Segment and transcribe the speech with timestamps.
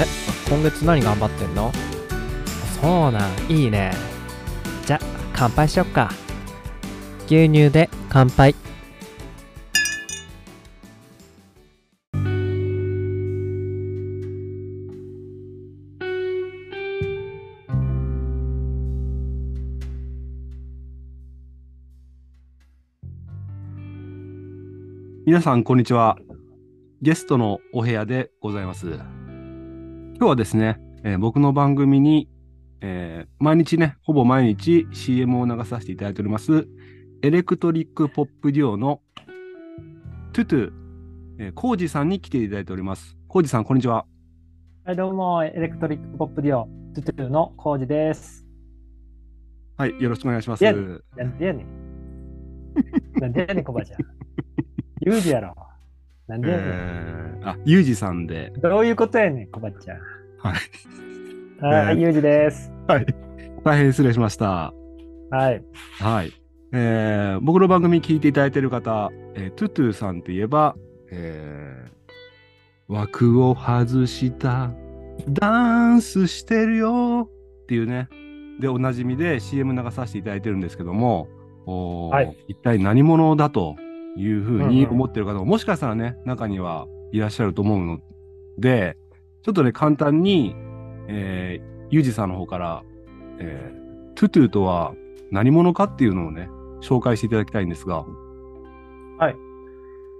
[0.00, 0.04] え、
[0.48, 1.70] 今月何頑張ってんの？
[2.80, 3.92] そうなん、いいね。
[4.86, 5.00] じゃ、
[5.34, 6.10] 乾杯しよっか。
[7.26, 8.54] 牛乳で乾杯。
[25.26, 26.16] 皆さん、こんにちは。
[27.02, 29.19] ゲストのお部屋でございます。
[30.20, 32.28] 今日はですね、えー僕の番組に、
[32.82, 36.68] えー毎日ね、ほぼ毎日 CM を流させていただいております、
[37.22, 39.00] エレクトリックポップデュオの
[40.34, 40.72] トゥトゥ、
[41.38, 43.16] えー、ユージさんに来ていただいております。
[43.28, 44.04] ユージさん、こんにちは。
[44.84, 48.46] はい、どうも、エレクトリックポップデュオ、トゥトゥのユージです。
[49.78, 50.62] はい、よろしくお願いします。
[50.62, 51.66] なんでやねん。
[53.22, 54.00] なんでやねん、コバちゃん。
[55.00, 55.54] ユージやろ。
[56.28, 56.66] なんでやねん。
[56.66, 58.52] えーあ、ユージさんで。
[58.56, 59.98] どういうことやねん、コバちゃん。
[60.42, 60.54] はい。
[61.64, 62.72] はい、えーユージです。
[62.88, 63.06] はい。
[63.62, 64.72] 大変失礼しました。
[65.30, 65.62] はい。
[65.98, 66.32] はい。
[66.72, 70.76] えー僕の番組聞いていただいている方、えートゥトゥさんといえば、
[71.10, 71.90] えー
[72.92, 74.72] 枠を外した、
[75.28, 77.28] ダンスしてるよ
[77.62, 78.08] っていうね、
[78.60, 81.28] で、おなじみで CM 流させていただいてるんですけども、
[81.66, 83.76] おーはい一体何者だと
[84.16, 88.00] いうふうにうんうん思ってる方も、もしかしたらね、中にはいらっしゃると思うの
[88.58, 88.96] で、
[89.42, 90.54] ちょっとね、簡単に、
[91.08, 92.82] えー、ユージさんの方から、
[93.38, 93.80] えー
[94.16, 94.92] トゥトゥとは
[95.30, 96.50] 何者かっていうのをね、
[96.82, 98.04] 紹介していただきたいんですが。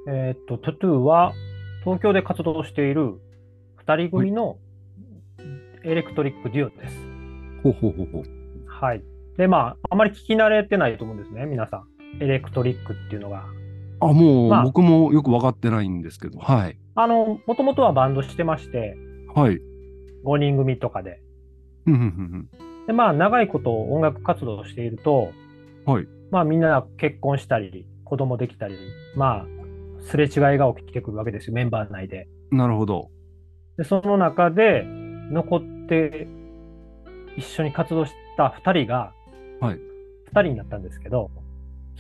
[0.08, 1.32] えーっと、トゥトゥは、
[1.84, 3.20] 東京で活動している
[3.76, 4.56] 二人組の
[5.84, 6.96] エレクトリックデュオです。
[7.62, 8.22] ほうほうほうほう。
[8.66, 9.02] はい。
[9.36, 11.84] で、まあ、あまり聞き慣れてないと思うんですね、皆さ
[12.18, 12.22] ん。
[12.22, 13.44] エレクトリックっていうのが。
[14.00, 16.38] あ、もう、まあ僕もよく分かってないんですけど。
[16.38, 16.78] はい。
[16.94, 18.96] あの、もともとはバンドしてまして、
[19.34, 19.60] はい。
[20.24, 21.20] 5人組とかで。
[22.86, 25.30] で、まあ、長いこと音楽活動をしていると、
[25.86, 26.06] はい。
[26.30, 28.76] まあ、みんな結婚したり、子供できたり、
[29.16, 29.46] まあ、
[30.02, 32.28] すれ違いが起きてくるわけですよ、メンバー内で。
[32.50, 33.10] なるほど。
[33.76, 34.84] で、その中で、
[35.30, 36.26] 残って、
[37.36, 39.12] 一緒に活動した2人が、
[39.60, 39.76] はい。
[39.76, 39.78] 2
[40.32, 41.30] 人になったんですけど、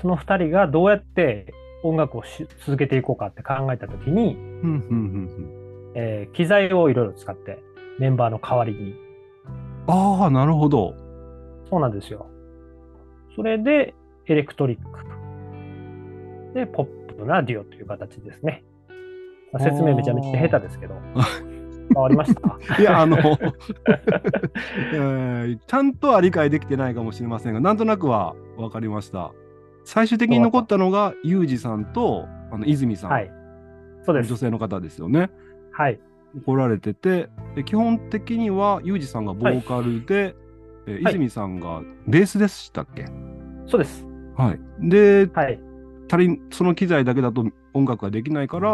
[0.00, 1.52] その2人がどうやって
[1.82, 4.36] 音楽をし続けていこうかって考えたときに。
[5.94, 7.62] えー機材をいろいろ使って、
[7.98, 8.94] メンバーの代わりに。
[9.86, 10.94] ああ、なるほど。
[11.68, 12.26] そうなんですよ。
[13.36, 13.94] それで、
[14.26, 15.00] エレクトリック。
[16.54, 18.64] で、ポップなデュオという形ですね。
[19.52, 20.94] まあ説明めちゃめちゃ下手ですけど。
[21.92, 22.80] 変わりました？
[22.80, 29.32] いや、あの、えーちゃんとは理解できてないかもしれませんが、なんとなくは分かりました。
[29.84, 33.10] 最終的に残ったのが、ユージさんと、あの、泉さん。
[33.10, 33.30] はい。
[34.04, 34.36] そうです女。
[34.36, 35.30] 性の方ですよね。
[35.80, 36.00] はい。
[36.46, 40.36] 来られてて、で基本的にはユージさんがボーカルで、
[40.86, 43.06] えーはい泉さんがベースでしたっけ？
[43.66, 44.06] そうです。
[44.36, 44.88] はい。
[44.88, 45.58] で、はい。
[46.10, 48.70] 足りんその機材だけだと音楽ができないから、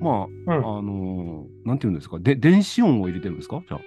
[0.00, 0.50] まあ、うん。
[0.50, 3.62] あのーなんていうんですか、で電子音を入れてるんですか？
[3.68, 3.78] じゃ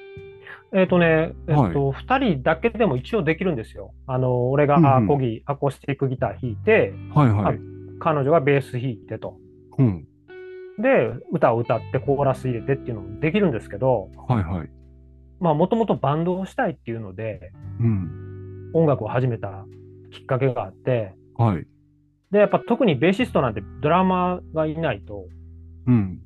[0.74, 3.94] えっ、とね、えっ、はいと、二、人だけでも一応できるんですよ。
[4.08, 7.20] あの、俺がうんうんアコギ、アコースティックギター弾いて、あ。
[7.22, 7.60] はいはい。
[8.00, 9.38] 彼女がベース弾いてと。
[9.78, 10.08] うん。
[10.80, 14.70] で、歌を歌ってコーラス入れてっていうのもできるんですけど、はいはい。
[15.40, 18.72] まあ、もともとバンドをしたいっていうので、うん。
[18.74, 19.66] 音楽を始めた
[20.12, 21.66] きっかけがあって、はい。
[22.32, 25.26] で、やっぱ特にベーシストなんてドラマーがいないと、
[25.88, 26.20] うん。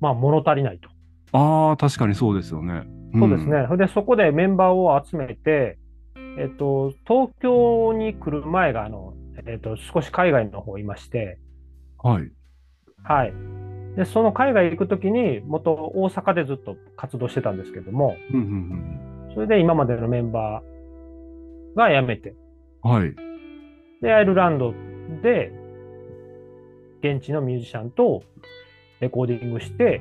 [0.00, 0.88] まあ物足りないと。
[1.32, 2.74] ああ、確かにそうですよね。
[2.74, 3.46] んそうです。
[3.46, 3.64] ね。
[3.68, 5.78] それで、そこでメンバーを集めて、
[6.38, 9.14] えっと、東京に来る前が、あの、
[9.46, 11.38] えっと、少し海外の方いまして、
[11.98, 12.30] はい。
[13.02, 13.32] はい。
[13.96, 19.00] で、その海外行くときに、元大阪でずっと活動してたんですけども、うんうん
[19.34, 22.36] それで今までのメンバーが辞めて、
[22.84, 22.90] うん。
[22.92, 23.14] はい。
[24.00, 24.72] で、アイルランド
[25.22, 25.52] で、
[27.00, 28.22] 現地のミュージシャンと
[29.00, 30.00] レコーディングして、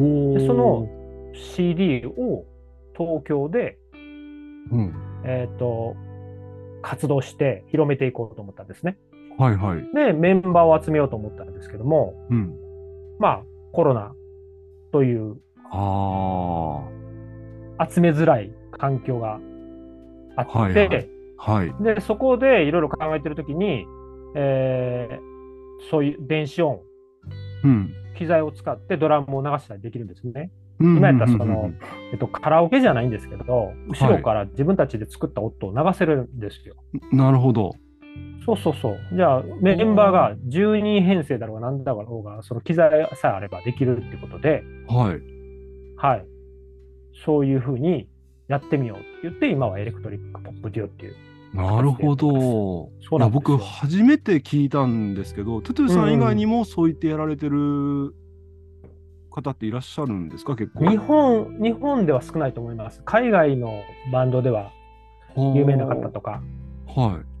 [0.00, 0.88] おでその、
[1.32, 2.44] CD を
[2.96, 4.94] 東京で、うん。
[5.24, 5.96] えっ、と、
[6.82, 8.98] 活動して広めていこうと思ったんですね。
[9.38, 9.94] はいはい。
[9.94, 12.61] で、メンバーを集めようと思ったんですけども、うん。
[13.22, 13.42] まあ、
[13.72, 14.12] コロナ
[14.90, 15.36] という
[15.70, 16.82] あ
[17.88, 19.38] 集めづらい環境が
[20.36, 21.08] あって、はいはい
[21.38, 21.52] あ。
[21.52, 21.74] はい。
[21.80, 23.86] で、そこでいろいろ考えてるときに、
[24.34, 25.32] えー
[25.90, 26.80] そういう電子音、
[27.64, 27.92] うん。
[28.16, 30.50] 機材を使ってドラムを流したりできるんですね。
[30.80, 31.72] 今今やったらその、
[32.12, 36.76] えっと、カラオケじゃないんですけど、後ろから自分たちで作った音を流せるんですよ。
[37.12, 37.74] なるほど。
[38.44, 38.98] そうそうそう。
[39.12, 45.20] じゃあ、メンバーが10人編成だろうが何だろうが、その機材さえあればできるってことで、はい。
[45.96, 46.26] はい。
[47.24, 48.08] そういうふうに
[48.48, 51.14] やってみようって言って、今はエレクトリックポップデュオっていう。
[51.54, 52.90] なるほど。
[53.02, 58.14] そうなん僕、初めて聞いたんですけど、トゥトゥさん以外にもそう言ってやられてる
[59.30, 60.90] 方っていらっしゃるんですか、結構。
[60.90, 63.02] 日本、日本では少ないと思います。
[63.04, 64.72] 海外のバンドでは
[65.36, 66.42] 有名な方とか
[66.86, 67.31] はい。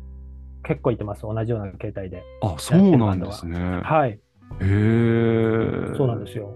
[0.64, 1.22] 結構いてます。
[1.22, 2.22] 同じような形態で。
[2.42, 3.80] あ、そうなんですね。
[3.82, 4.10] はい。
[4.10, 4.18] へ
[4.60, 5.94] え。
[5.96, 6.52] そうなんですよ。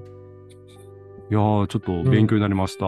[1.30, 2.84] いやー、ちょっと勉強になりました。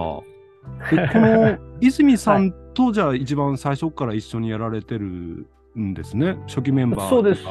[0.95, 5.47] でこの 泉さんと、じゃあ一番最初から一緒にやられてる
[5.79, 6.37] んですね？
[6.47, 7.43] 初期メンバーそうです。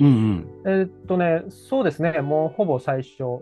[0.00, 0.46] うんうん。
[0.64, 2.20] えーっとね、そうですね。
[2.20, 3.40] もうほぼ最初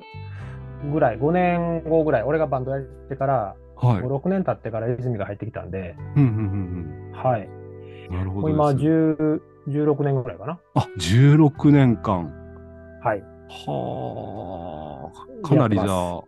[0.90, 4.02] ぐらい、5年後ぐらい、俺がバンドやってから、はい。
[4.02, 7.46] 5、6年経ってから泉が入ってきたんで、うんうんはい。
[8.08, 8.16] うん。
[8.16, 8.84] なるほもう今どです。
[8.86, 10.58] 10、16年ぐらいかな。
[10.74, 12.32] あ、16年間。
[13.02, 13.22] はい。
[13.48, 15.10] は
[15.44, 15.46] あ。
[15.46, 16.22] かなりじゃやあ、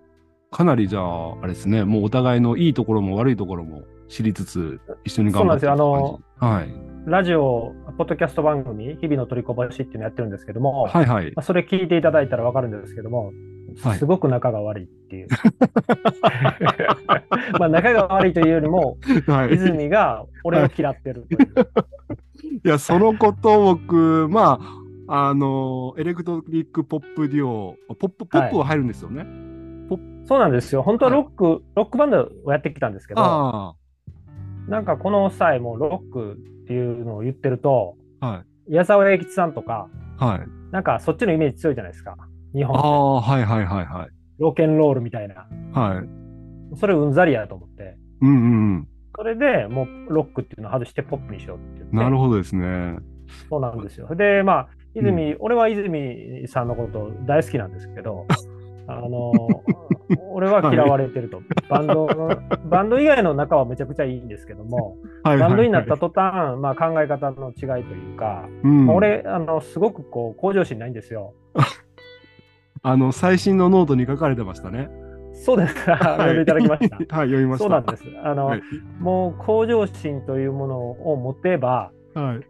[0.50, 1.84] かなりじゃあ、あれですね。
[1.84, 7.10] もうお互いのいいところも悪いところも知りつつ、一緒に頑張ってそうなんです感じはい。
[7.10, 11.32] ラジオ、ポッドキャスト番組、日々の取りこぼしっていうのやってるんですけども、はいはい。
[11.34, 13.32] まあそれ聞いていただいたらわかるんですけども、
[13.82, 15.28] はいすごく仲が悪いっていう。
[17.58, 18.96] まあ仲が悪いというよりも、
[19.28, 19.54] はい。
[19.54, 21.38] 泉が俺を嫌ってるという。
[22.64, 24.60] いや、 そのことを僕、ま
[25.06, 29.26] あ、あの、エレクトリックポップデュオ、ポップ、ポップは入るんですよね。
[30.28, 30.82] そうなんですよ。
[30.82, 33.74] 本当はロック、ロックバンドをやってきたんですけど、あ
[34.68, 38.74] なんかこの際もロックっていうのを言ってると、あ、はい。
[38.74, 40.40] 矢沢永吉さんとか、はい。
[40.70, 42.14] なんかそっちのイメージ強いじゃないですか。
[42.54, 42.76] 日本。
[42.76, 44.08] ああ、はいはいはいはい。
[44.38, 45.46] ロケンロールみたいな。
[45.72, 46.76] はい。
[46.76, 47.96] それうんざりやと思って。
[48.20, 48.32] うんう
[48.80, 48.88] ん
[49.18, 51.96] それでもうロックっていうのを外してポップにしようって。
[51.96, 52.98] なるほどですね。
[53.50, 54.06] そうなんですよ。
[54.14, 58.26] で、まあ、泉、俺は泉さんのこと大好きなんですけど、
[58.86, 59.32] あの、
[60.30, 61.42] 俺は嫌われてると。
[61.68, 62.30] バンドの、
[62.70, 65.48] バンド以外の仲はめちゃくちゃいいんですけども、はいはい、はい。
[65.48, 71.34] バンドになった途端、まあ考え方の違いというか、うん、まあ俺、あの、すごくこう、向上心ないんですよ。
[72.82, 74.88] あの、最新のノートに書かれてましたね。
[75.44, 76.96] そうですか、読んでいただきました。
[77.16, 77.64] はい、読みました。
[77.64, 78.04] そうなんです。
[78.22, 78.62] あの、はい。
[78.98, 82.40] もう向上心というものを持てば、はい。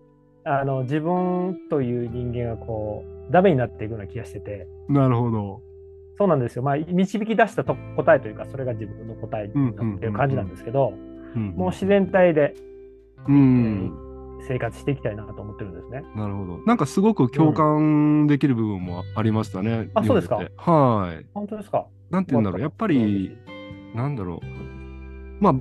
[0.44, 5.60] あの自分という人間がこうダメになっていくような気がしてて、なるほど。
[6.16, 6.62] そうなんですよ。
[6.62, 9.50] まあ導き出したと答えというか、それが自分の答えっ
[9.98, 10.94] てる感じなんですけど、
[11.36, 12.54] うん、もう自然体で、
[13.28, 13.92] うん。
[14.46, 16.04] 生活していきたいなと思ってるんですね。
[16.14, 16.58] なるほど。
[16.64, 19.90] なんかすごく共感できる部分もありましたね。
[19.94, 21.26] あそうですかはい。
[21.34, 22.60] 本当ですかなんて言うんだろう。
[22.60, 23.36] やっぱり、
[23.94, 25.42] なんだろう。
[25.42, 25.54] まあ、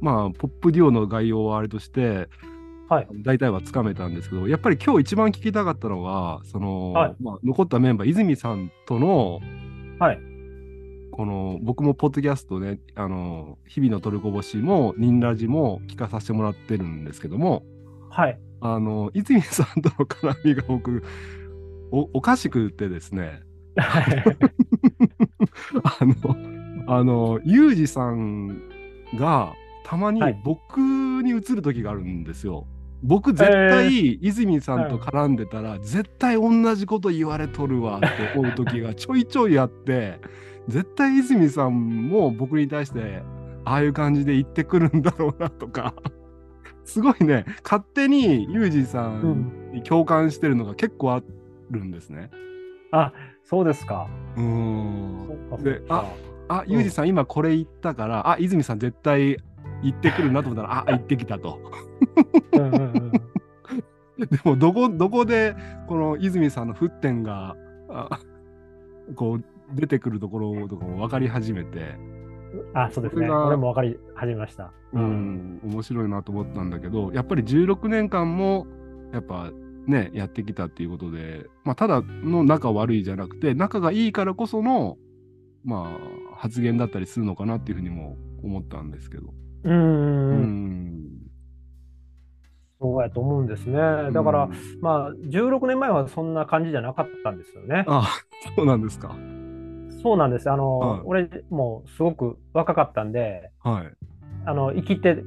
[0.00, 2.28] まあ、ポップデュオの概要はあれとして、
[2.88, 3.08] はい。
[3.22, 9.40] 大体はつかめたんですけど、やっぱり今日一番聞きたかったのは、その、はいまあ、残ったメンバー、泉さんとの、
[9.98, 10.18] はい。
[11.12, 17.62] この、僕もポッドキャストね、あの、日々のトルコ星も、ニンラジも聞かさせてもらってるんですけども、
[18.10, 18.38] はい。
[18.60, 21.02] あの、泉さんとの絡みが僕、
[21.90, 23.42] おおかしくてですね、
[25.84, 26.36] あの、
[26.86, 28.60] あの、ユージさん
[29.16, 29.52] が
[29.84, 30.78] たまにはい僕
[31.22, 32.66] に映る時があるんですよ。
[33.02, 38.08] 僕絶対泉さんと絡んでたら、絶対同じこと言われとるわって
[38.38, 40.20] 思う時が ちょいちょいあって、
[40.68, 43.22] 絶対泉さんも僕に対して
[43.64, 45.94] ああいう感じで言ってくるんだろうなとか、
[46.84, 49.72] すごいね、勝手にユージさうんん。
[49.72, 51.22] に共感してるのが結構あ
[51.70, 52.30] るんですね。
[52.92, 53.12] あ、
[53.44, 54.08] そうですか。
[54.36, 55.62] うーん。
[55.62, 56.06] でっか。
[56.48, 59.38] あ、ユージさん、今これ言ったから、あ、泉さん絶対
[59.82, 61.58] 言ってくるなと思ったら、あ、言ってきたと。
[62.52, 63.12] うんうんうん。
[64.18, 65.54] でも、どこ、どこで、
[65.88, 67.56] この泉さんの沸点が、
[67.88, 68.20] あ
[69.16, 69.44] こう、
[69.74, 71.96] 出てくるところとかも分かり始めて、
[72.74, 73.26] あ、そうですね。
[73.26, 74.72] それも分かり始めました。
[74.92, 75.00] う。
[75.00, 78.66] ん、面白いなと思ったんだけど、やっぱり16年間も、
[79.12, 79.50] やっぱ
[79.86, 84.96] ね、やってきたっていうことで、まあ、ただの仲悪いじゃなくて、仲がいいからこその、
[85.64, 85.98] ま
[86.32, 89.32] あ、発言だったりするのかなっていうふうにも思ったんですけど。
[89.64, 91.02] うんうん。
[92.80, 93.78] そうやと思うんですね。
[94.12, 97.84] だから、うんまあ、16年前はそんな感じじゃなかったんですよね。
[97.86, 98.08] あ、
[98.56, 99.16] そうなんですか。
[100.02, 100.50] そうなんです。
[100.50, 103.92] あの、はい俺もすごく若かったんで、はい。
[104.46, 105.22] あの、生きて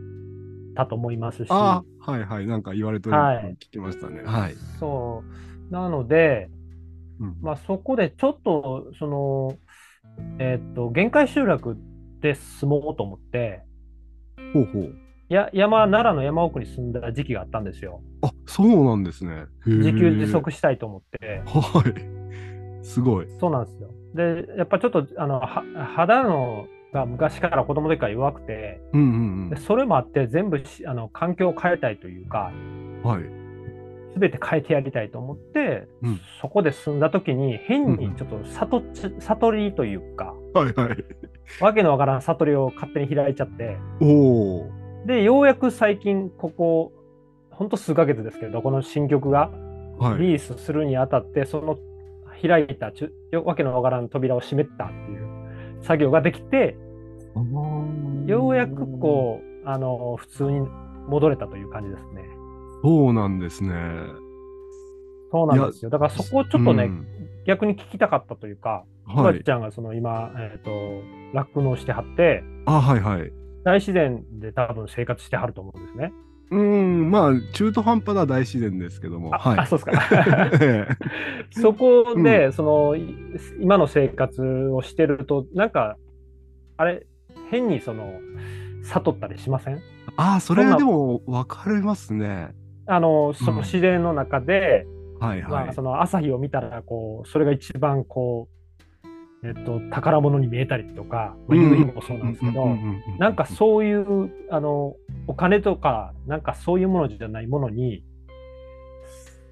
[0.75, 2.47] たと思いますし、あはいはい。
[2.47, 4.23] なんか言われてるのはい聞きましたね。
[4.23, 4.55] はい。
[4.79, 5.23] そ
[5.69, 5.73] う。
[5.73, 6.49] なので、
[7.19, 9.57] うんまあ、そこでちょっと、その、
[10.39, 11.77] えーっと、限界集落
[12.21, 13.63] で住もうと思って、
[14.53, 14.95] ほうほう。
[15.29, 18.01] や山、奈良の山奥に住んだ時期があったんですよ。
[18.21, 19.45] あ、そうなんですね。
[19.65, 20.49] 自給自足。
[20.49, 21.41] 足したいと思って。
[21.45, 21.83] は
[22.81, 22.85] い。
[22.85, 23.27] すごい。
[23.39, 23.89] そうなんですよ。
[24.13, 25.63] で、やっぱちょっと、あの、は
[25.95, 33.01] 肌のが昔から子供の時から弱くて、うんでそれもあって全部しあの環境を変えたいというか、うん。
[33.03, 33.23] はい。
[34.17, 38.83] 全て変えてやりたいと思って、うんそこで住んだ時に変にちょっと悟
[39.19, 41.05] 悟りというか、はいはい。
[41.59, 44.71] わけのわからん悟りを勝手に開いちゃって、おお。
[45.05, 46.93] で、ようやく最近、ここ、
[47.51, 49.51] ほんと数ヶ月ですけど、この新曲が
[49.99, 50.19] はい。
[50.19, 51.77] リリースするにあたって、その
[52.41, 53.09] 開いたち
[53.45, 55.35] わけのわからん扉を閉めたっていう
[55.81, 56.77] 作業ができて、
[58.27, 60.61] ようやくこう、あの、普通に
[61.07, 62.23] 戻れたという感じですね。
[62.83, 63.73] そうなんですね。
[65.31, 65.91] そうなんですよ。
[65.91, 67.07] だからそこをちょっとね、うん
[67.45, 69.43] 逆に聞きたかったというか、おばはい。
[69.43, 70.71] ちゃんがその今、えっ、と、
[71.33, 73.31] 酪農してはって、あ、はいはい。
[73.63, 76.11] 大自然で多分生活してはると思うんですね。
[76.51, 79.33] うん、まあ、中途半端な大自然ですけども。
[79.35, 79.65] あ、はいあ。
[79.67, 80.49] そうですか。
[80.61, 80.87] え
[81.51, 83.15] そこで、その、い
[83.59, 85.97] 今の生活をしてると、なんか、
[86.77, 87.05] あれ、
[87.55, 88.19] 変にその、
[88.83, 89.81] 悟ったりしません？
[90.17, 92.53] ああ、それでも分かりますね。
[92.85, 94.85] あの、そうんの自然の中で、
[95.19, 95.51] はいはい。
[95.51, 98.47] まあ、その朝日を見たら、こう、それが一番こ
[99.43, 102.67] う、えっと、宝物に見えたりとか、まあ、夕日もそうなんですけど、
[103.19, 104.95] なんかそういう、あの、
[105.27, 108.03] お金とか、なんかそういうものじゃないものに、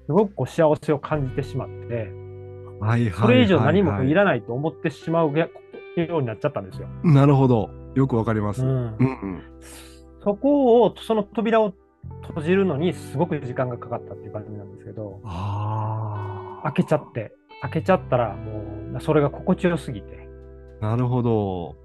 [0.06, 2.12] すごくこう幸せを感じてしまって、
[3.12, 5.48] それ以上何もいらないと思ってしまうよ
[5.96, 6.88] うになっちゃったんですよ。
[7.02, 7.70] なるほど。
[7.94, 8.62] よくわかります。
[8.62, 9.42] ううんん、うん。
[10.22, 11.74] そこを、その扉を
[12.28, 16.72] 閉じるのにすごく時間がかかったっていう感じなんですけど、ああ。
[16.72, 17.32] 開けちゃって、
[17.62, 20.28] 開けちゃったらもう、それが心地よすぎて、
[20.80, 21.76] なるほど。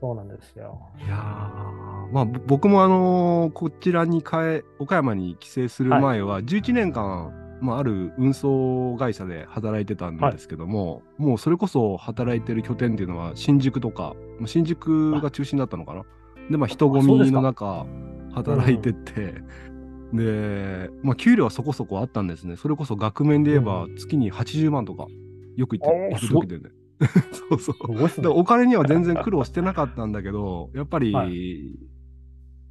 [0.00, 0.80] そうなんですよ。
[1.04, 16.04] いやーまあぼ僕もあのーこちらに帰岡山に帰省する前は11年間、まあ、ある運送会社で働いてたんですけども、もうそれこそ働いてる拠点っていうのは新宿とかまあ新宿が中心だったのかな。
[16.50, 17.86] でまあ人混みの中
[18.32, 19.42] 働いてて、
[20.12, 22.56] で、まあ、給料はそこそこあったんですね。
[22.56, 25.06] それこそ額面で言えば月に80万とか
[25.56, 26.70] よく言って行く時でね。
[27.50, 27.76] そうそう。
[28.30, 31.28] お金には全然苦労してなかったんだけど、やっぱり、は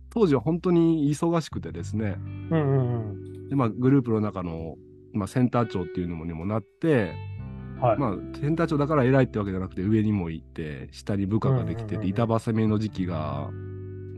[0.09, 2.17] 当時は本当に忙しくてですね、
[2.49, 4.75] うんうんでまあ、グループの中の、
[5.13, 7.13] まあ、センター長っていうのにもなって、
[7.75, 7.81] うん。
[7.81, 7.97] はい。
[7.97, 12.09] まあ、センター長だから偉いってわけじゃなくて、上にも行って、下に部下ができてて、うんうんうんうん。
[12.09, 13.49] 板挟みの時期が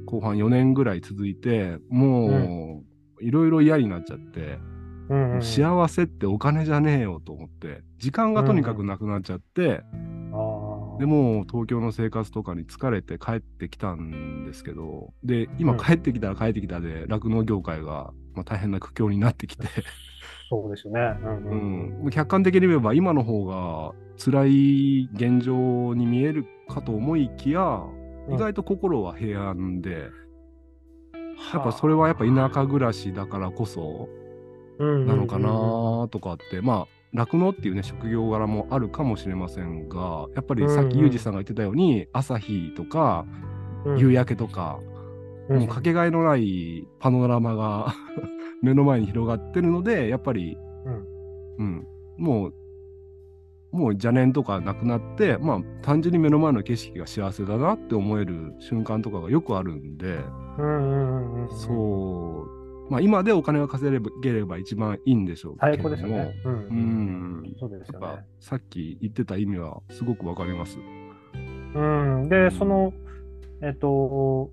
[0.05, 2.83] 後半4年ぐらい続いて、も
[3.21, 4.57] う、いろいろ嫌になっちゃって、
[5.09, 9.83] うんうん、幸せってお金じゃねえよと思って、時間がとにかくなくなっちゃって、
[10.31, 10.99] あー。
[10.99, 15.79] でもう東京の生活とかに疲れて帰ってきたんですけどで今うん。
[15.79, 19.67] 帰ってきたら帰ってきたで酪農業界が、まあ、大変な苦境になってきて、
[20.49, 20.99] そうですよね。
[21.21, 21.49] うんう
[22.01, 22.07] うん。
[22.07, 27.61] ん、客観的に言えば今の方が辛い現状に見えるかと思いきや
[28.27, 28.33] うん。
[28.35, 30.09] 意外と心は平安で、
[31.53, 34.09] やっぱそれはやっぱ田舎暮らしだからこそ
[34.77, 43.25] うんなのかなとかって、まあ酪農っていうね職業柄もあるかもしれませんがやっぱりさっきユージさんが言ってたように、朝日とか
[43.85, 43.97] うん。
[43.97, 44.79] 夕焼けとか、
[45.67, 47.93] かけがえのないパノラマが
[48.61, 50.57] 目の前に広がってるのでやっぱり、
[51.57, 51.85] うん
[52.17, 52.53] もう
[53.71, 60.19] もう邪念とかなくなってまあ単純に目の前の景色が幸せだなって思える瞬間とかがよくあるんで、
[60.57, 61.49] うんうんうんうん。
[61.49, 62.47] そ
[62.87, 63.91] うまあ今でお金が稼
[64.21, 66.41] げれば一番いいんでしょうけれども最高ですよね。
[66.45, 66.57] うんう。
[66.57, 68.07] んそうですよね。
[68.39, 70.79] さっき言ってた意味はすごくわかります。
[71.75, 72.29] うん。
[72.29, 72.93] で、その、
[73.61, 74.49] えっと、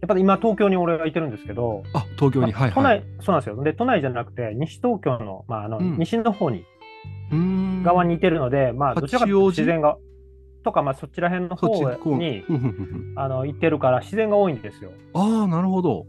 [0.00, 3.00] やっぱり今東京に俺がいてるんですけど、あ東京に、はいはい。
[3.00, 3.62] 内、そうなんですよ。
[3.62, 6.64] で、都内じゃなくて、西東京の、まあ、あの、うん西の方に、
[7.30, 9.98] うーん側にいてるので、まあ、どちらかというと自然が、
[10.64, 11.68] とか、まあ、そちら辺の方
[12.16, 12.44] に、
[13.16, 14.92] あの、行ってるから、自然が多いんですよ。
[15.14, 16.06] ああなるほど。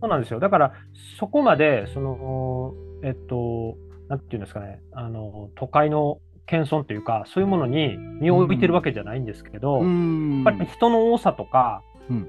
[0.00, 0.40] そうなんですよ。
[0.40, 0.72] だから、
[1.18, 3.76] そこまで、その、えっと、
[4.08, 12.28] なんていうんですかね、あの、都会の謙遜というか、そういうものに身を置いてるわけじゃないんですけど、うーんやっぱり人の多さとか、うん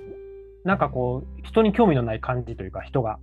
[0.68, 3.20] なんかこう、人に興味のない感じというか、人が。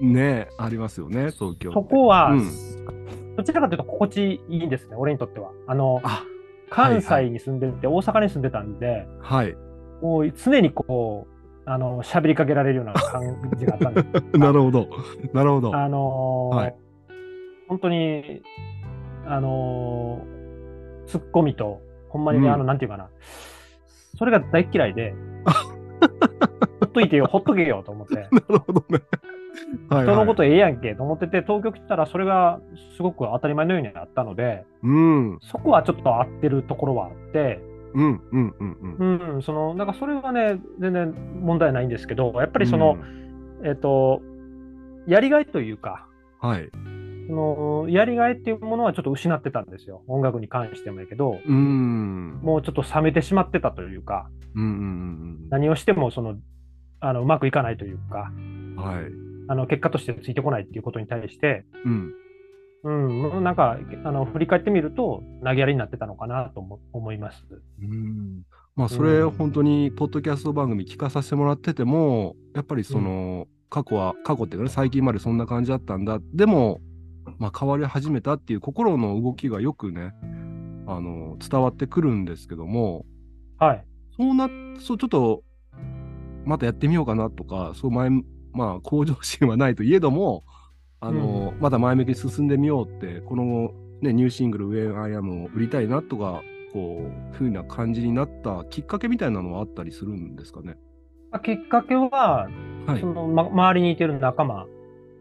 [0.00, 1.72] ねありますよね東京。
[1.72, 2.50] そこは、うん
[3.36, 5.52] どちらかというと心地いいんですね、俺にとっては。
[5.68, 6.24] あの、あ
[6.70, 9.54] 関西に住んでて、大阪に住んでたんで、はい。
[10.02, 11.28] もう常にこ
[11.64, 14.06] う、あの、喋りかけられるような感じがあったんです。
[14.36, 14.88] なるほど。
[15.32, 15.76] なるほど。
[15.76, 16.74] あのーはい
[17.68, 18.42] 本当に、
[19.26, 23.08] あのーツッコミと、ほんまにね、うんあの、なんていうかな、
[24.16, 25.14] それが大っ嫌いで、
[26.80, 29.00] ほっといてよ、ほっとけよと思って、 なるほどね。
[29.90, 30.52] はい、人のことはい。
[30.52, 32.60] ええやんけと思ってて、東京来たらそれが
[32.96, 35.38] すごく当たり前のようにあったので、うん。
[35.42, 37.60] そこはちょっと合ってるところはあって、
[37.94, 39.34] うんうんうんうん。
[39.34, 42.98] うん、そのなんかそれはね、全然問題ないんですけど、やっぱりその、
[43.64, 44.22] えっ、と、
[45.06, 46.70] やりがいというか、うんはい。
[47.28, 50.02] そのやりがいっていうものはちょっと失ってたんですよ。
[50.08, 52.40] 音楽に関してもやけど、うん。
[52.42, 56.36] もうちょっと冷めてしまってたというか、うんうん何をしてもその
[57.00, 58.76] あのうまくいかないというか、うん。
[58.76, 59.04] はい。
[59.48, 62.14] あの結果としてついてこないっていうことに対して、うん。
[62.84, 62.90] う
[63.40, 67.44] ん、なんかあの振り返ってみると、投げやりになってたのかなと思思います。
[67.82, 68.42] うん。
[68.74, 76.80] まあそれうん本当にポッドキャスト番組聞かさせてもらっててもやっぱりその、過去は過去っていうかね最近までそんな感じだったんだでも
[77.38, 80.14] まあ変わり始めたっていう心の動きがよくね
[80.86, 83.04] あの伝わってくるんですけども
[83.58, 83.84] はい。
[84.16, 84.48] そうな
[84.80, 85.42] そうちょっと
[86.44, 88.10] またやってみようかなとかそう前
[88.52, 90.44] まあ向上心はないといえども
[91.00, 96.42] あの、まだ前向きに進んでみようってこの、ね、ニューシングル「When I Am」を売りたいなとか
[96.72, 100.76] こうふうな感じになったきっかけみたいなのはあったりするんですかね？
[101.30, 102.48] まあきっかけは、
[102.86, 103.06] はいそ。
[103.06, 104.66] のま、周りにいてる仲間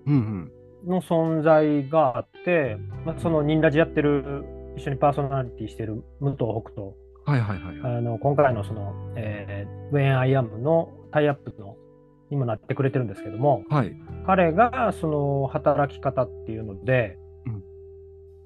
[0.08, 0.52] うんうん。
[0.86, 4.46] の存在があって、まあ、そのニンラジやってる、
[4.78, 6.94] 一緒にパーソナリティしてる武藤北斗、
[7.26, 7.98] はいはいはいはい。
[7.98, 11.76] あの今回のその、えー、When I Am のタイアップの
[12.30, 13.96] にもなってくれてるんですけども、はい。
[14.26, 17.64] 彼がその働き方っていうので、うん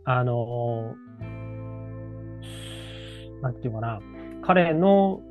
[0.04, 0.96] あの
[3.44, 4.00] なんていうかな、
[4.44, 5.22] 彼の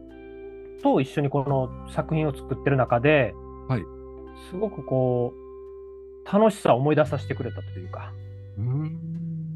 [0.83, 3.35] と一緒にこの作品を作ってる中で、
[3.69, 3.83] はい
[4.49, 5.40] すごくこう
[6.31, 8.13] 楽しさを思い出させてくれたというか、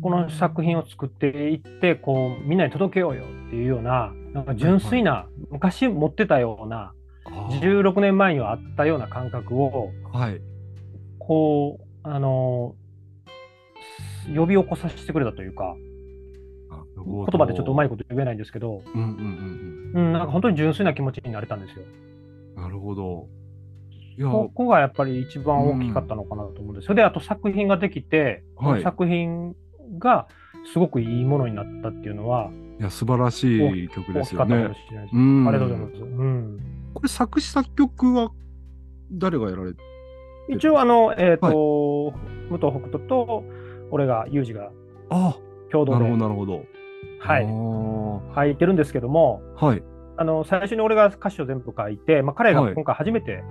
[0.02, 6.92] この作品を作っていってこうみんなに届けようよっていうようななんか純粋な、昔持ってたような
[7.24, 10.40] あー16年前にはあったような感覚をはい。
[11.20, 12.74] こう、あの
[14.34, 15.76] 呼び起こさせてくれたというか、
[16.96, 21.84] 言葉でちょっとうまいこと言えないんですけど、うんうんうんうん、なんか本当に純粋な気持ちになれたんですよ。
[22.56, 22.62] うん。
[22.62, 23.28] なるほど。
[24.22, 26.86] ここがやっぱり一番大きかったのかなと思うんです。
[26.86, 28.82] それで、あと作品ができて、はい。
[28.82, 29.54] 作品
[29.98, 30.28] が
[30.72, 32.50] すごくいいものになったっていうのは、
[32.80, 34.34] いや素晴らしい曲で大す。
[34.34, 36.02] よねありがとうございます。
[36.02, 36.60] うん、
[36.92, 38.30] これ作詞作曲は
[39.12, 39.78] 誰がやられて
[40.48, 42.12] 一応、あの、えっ、と、
[42.50, 43.44] 武藤北斗と、
[43.90, 44.70] 俺が、ユージが
[45.08, 45.36] あ
[45.70, 46.64] 共同でなるほどなるほど。
[47.20, 47.44] はい。
[47.44, 49.82] あ書いてるんですけども、ーはい。
[50.16, 52.74] あの最初に俺が歌詞を全部書いて、まあ、彼がはい。
[52.74, 53.42] 今回初めて、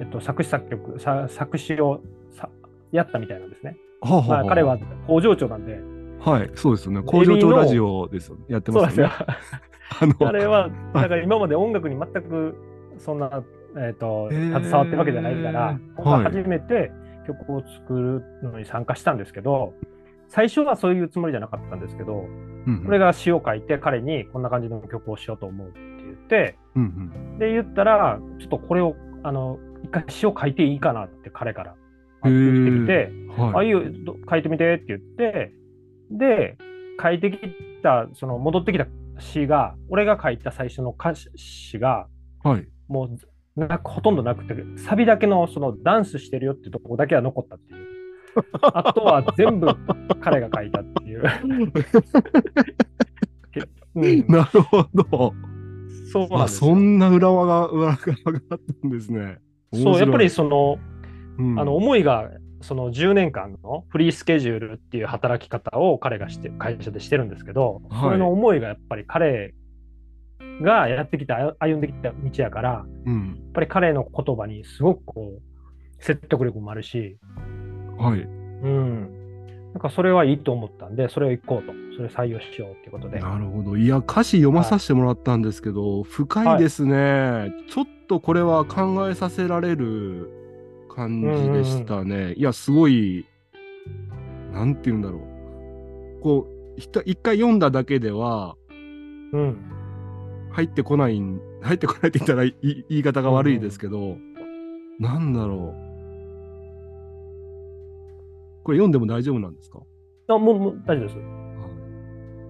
[0.00, 2.48] えっと、作詞作曲さ作詞をさ
[2.92, 3.76] やったみたいなんですね。
[4.00, 5.80] はあはあまあ、彼は工場長なんで、
[6.20, 7.02] はい、そうですよね。
[7.02, 8.44] 工場長ラジオですよね。
[8.48, 9.12] やってますよね。。
[10.00, 12.56] あの、彼は、だから今まで音楽に全く
[12.98, 13.42] そんな、
[13.78, 16.90] えっと携わってるわけじゃないから、はい初めて
[17.26, 19.74] 曲を作るのに参加したんですけど、
[20.28, 31.74] 最初はそういうつもりじゃなかったんですけど、うんうん俺が詩を書いて、彼にこんな感じの曲をしようと思うって言って、うんで言ったら、ちょっとこれを、あの、一回詩を書いていいかなって彼から
[32.24, 33.68] 言ってきて、はいい。
[33.68, 35.52] いよ、ど書いてみてって言って、
[36.10, 36.58] で、
[37.00, 37.38] 書いてき
[37.82, 38.86] た、その戻ってきた
[39.18, 42.08] 詩が、俺が書いた最初の歌詞が、
[42.42, 42.66] はい。
[42.88, 43.08] も
[43.56, 47.86] うなくほとんどなくて、サビだけのそのダンスしてるよっていうところだけは残ったっていう。
[48.60, 49.68] あとは全部
[50.20, 51.22] 彼が書いたっていう。
[53.94, 55.32] うん、なるほど。
[55.32, 55.46] あ、
[56.12, 59.38] そうなんですよそんな裏輪が、裏側があったんですね。
[59.82, 60.78] そう、やっぱりそ、その、
[61.38, 62.30] うんあの思いが
[62.62, 69.54] その10年間のフリースケジュールっていう働き方を彼がして会社でしてるんですけど、はいそれの思いがやっぱり彼
[70.62, 73.36] がやってきた歩んできた道やからやうん。
[73.50, 75.42] っぱり彼の言葉にすごくこう
[76.04, 77.18] 説得力もあるし、
[77.98, 78.20] はい。
[78.20, 78.24] う
[78.68, 79.15] ん、
[79.76, 83.76] なんかそれはいいと思ったんでそれを行こうとそれ採用しようっていうことでなるほど。
[83.76, 90.30] いや、歌詞読まさせてもらったんですけど、深いですね、ちょっとこれは考えさせられる
[90.94, 92.32] 感じでしたね。
[92.34, 93.26] いや、すごい、
[94.54, 95.18] なんて言うんだろ
[96.20, 96.22] う。
[96.22, 99.58] こう、一回読んだだけでは、うん、
[100.52, 104.16] 入ってこないん、入ってこないって言ったらいい言い方が悪いですけど、
[104.98, 105.85] なんだろう。
[108.66, 109.78] これ読んでも大丈夫なんですか？
[110.26, 111.08] あもうもう大丈夫で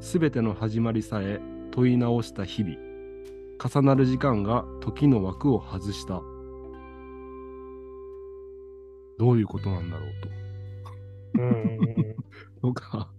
[0.01, 0.13] す。
[0.13, 2.79] すべての始まりさえ問い直した日々。
[3.63, 6.23] 重なる時間が時の枠を外した。
[9.19, 10.07] どういうことなんだろ
[11.35, 11.53] ううんうん。
[11.53, 12.15] うん
[12.63, 13.11] ととか。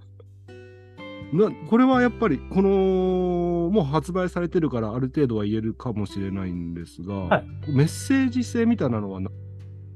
[1.33, 9.29] なこれはやっぱりこのもう発売されてるからある程度は言えるかもしれないんですが、はいメッセージ性みたいなのはな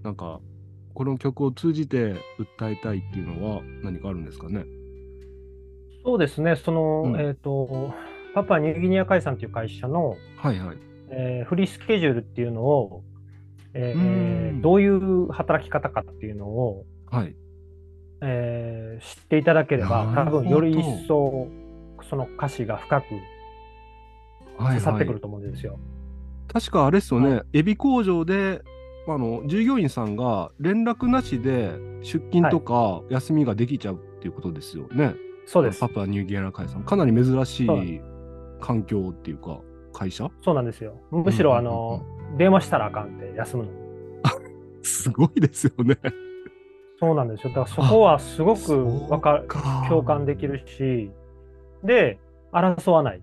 [0.03, 0.39] なんか
[0.93, 2.15] この曲を通じて
[2.59, 4.65] 訴えたいっていうのは何かあるんですかね？
[6.03, 7.93] そうですね、その、うんえっ、と、
[8.33, 10.77] パプアニューギニア海産という会社の、はいはい。
[11.09, 13.03] えーフリースケジュールっていうのを、
[13.73, 17.35] えーうんどういう働き方かっていうのを、はい。
[18.21, 21.47] えー知っていただければ、多分より一層
[22.09, 23.05] その歌詞が深く
[24.57, 25.19] はいはい刺さってくる。
[25.19, 25.79] と思うんですよ。
[26.51, 28.61] 確かあれですよね、はエビ工場で、
[29.07, 35.15] あの、従業員さんが連絡なしで出勤とか休みができちゃうっていうことですよね。
[35.45, 35.89] そうですパ。
[35.89, 36.83] プアニューギニア海産。
[36.83, 38.01] かなり珍しい
[38.59, 39.59] 環境っていうか、
[39.93, 40.29] 会社？
[40.43, 40.93] そうなんですよ。
[41.11, 42.05] むしろ、あの、
[42.37, 43.77] 電話したらあかんって休むのに。
[44.83, 45.97] すごいですよね。
[46.99, 47.49] そうなんですよ。
[47.49, 51.11] だからそこはすごくわかるか共感できるし、
[51.83, 52.19] で、
[52.53, 53.21] 争わないっ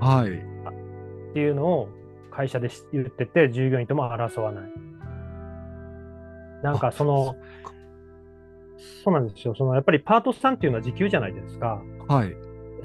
[0.00, 1.34] はい。
[1.34, 1.88] ていうのを
[2.30, 4.72] 会社でし言ってて、従業員とも争わない。
[6.62, 7.36] なんかその、
[9.04, 9.54] そうなんですよ。
[9.54, 11.82] そのやっぱりパートさんっていうのは時給じゃないですか。
[12.08, 12.34] はい。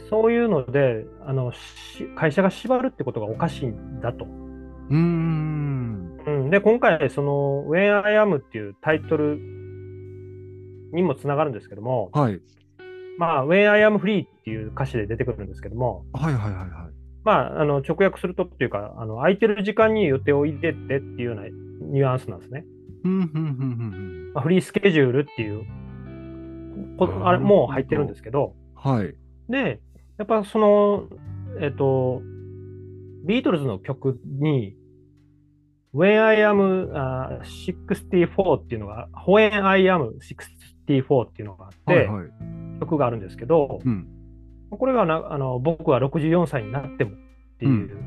[0.10, 4.26] そういうので、あのし会社が縛るってことがおかしいんだと。
[4.26, 6.18] うーん。
[6.26, 9.40] うん、で、今回、その When I Am っていうタイトル
[10.92, 12.42] にもつながるんですけども、はい。
[13.18, 16.70] まあ、When I Am Free っていう歌詞で出てくるんですけども、はいはいはいはい。
[17.24, 22.66] まあ、あの直訳するとっていうか、あの空いてる時間に予定を入れてっていうようなニュアンスなんですね。
[23.06, 23.40] うんうんうんう
[24.30, 25.66] んまあ、フリースケジュールっていう
[26.98, 28.92] こあれもう入ってるんですけど、うん。
[28.92, 29.16] はい。
[29.50, 29.80] で、
[30.18, 31.04] やっぱその、
[31.62, 32.22] えっと、
[33.26, 34.76] ビートルズの曲に、
[35.94, 37.42] When I am、uh,
[37.88, 42.28] 64っていうのが、When I am 64っていうのがあって、はいはい。
[42.82, 44.08] 曲があるんですけど、うん。
[44.70, 47.14] これがなあの僕は64歳になってもっ
[47.60, 47.98] ていう、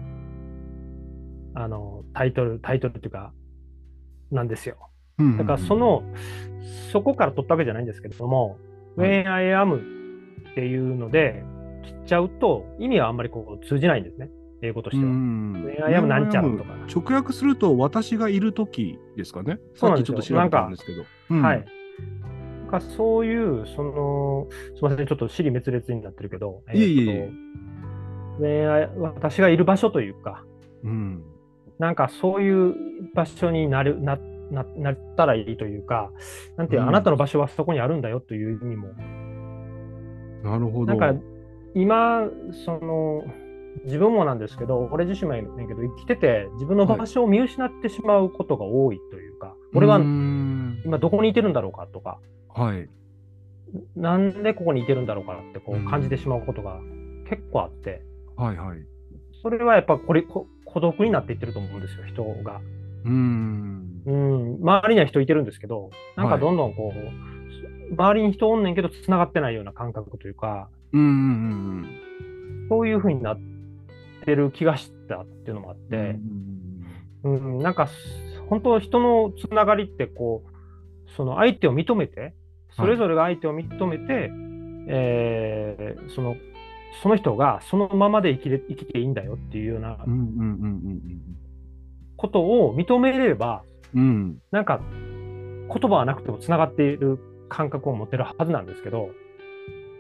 [1.55, 3.33] あのタイトル、タイトルっていうか、
[4.31, 4.77] なんですよ。
[5.39, 6.03] だからそ、の、
[6.93, 11.45] そこから取ったわけじゃないんですけれども、はい When I am っていうので
[11.85, 14.29] 切っちゃうと意味はあんまりこう通じないんですね。
[14.61, 15.13] 英語としては。
[15.13, 16.75] ん When I am なんちゃらとか。
[16.93, 19.61] 直訳すると、私がいるときですかね。
[19.75, 21.05] そうなんですよきちょっと調べたんですけど。
[21.31, 21.65] うんはい。。
[22.63, 27.31] なんかそういう、その、すみません、ちょっと尻滅裂になってるけど、いえいえいえ
[28.97, 30.45] 私がいる場所というか、
[30.85, 31.08] うん。
[31.79, 32.75] なんかそういう
[33.15, 34.19] 場所になるな
[34.51, 36.11] ななったらいいというか、
[36.57, 38.89] なんていう、うんあなたの場所はそこにあるんだよという意味も
[40.43, 40.95] なるほど。
[40.95, 41.21] なんか
[41.75, 42.29] 今、
[42.65, 43.23] その
[43.85, 52.19] 自分もなんですけど、俺自身もやねんけど、生きてて自分の場所を見失ってしまうことが多いというか、俺はうーん今どこにいてるんだろうかとか、
[52.55, 52.89] はい。
[53.97, 56.81] なんでここにいてるんだろうかってこうんう感じてしまうことが
[57.29, 58.03] 結構あって、
[58.37, 58.79] はいはい。
[59.43, 62.61] それはやっぱこれこ孤独になっていってると思うんですよ、人が。
[63.05, 64.03] うーん。
[64.07, 71.11] うん、周りには人いてるんですけど、なんかどんどんこう、周りに人おんねんけど、繋がってないような感覚というか、うんうんう
[71.85, 71.89] ん
[72.69, 73.39] そういう風になっ
[74.27, 75.89] てる気がしたっていうのもあっうん。
[75.89, 76.19] て、
[77.25, 77.89] うん、なんか、
[78.51, 82.35] 本当人のつながりって、こう、その相手を認めて、
[82.77, 84.31] それぞれが相手を認めて、
[84.89, 86.37] えーその、
[87.03, 89.99] その人がそのままで生きれ生きていいんだよっていうような
[92.17, 93.63] ことを認めれば、
[93.95, 94.39] うん。
[94.51, 99.11] なんか、言葉はなくてもつながっている感覚を持ってるはずなんですけど、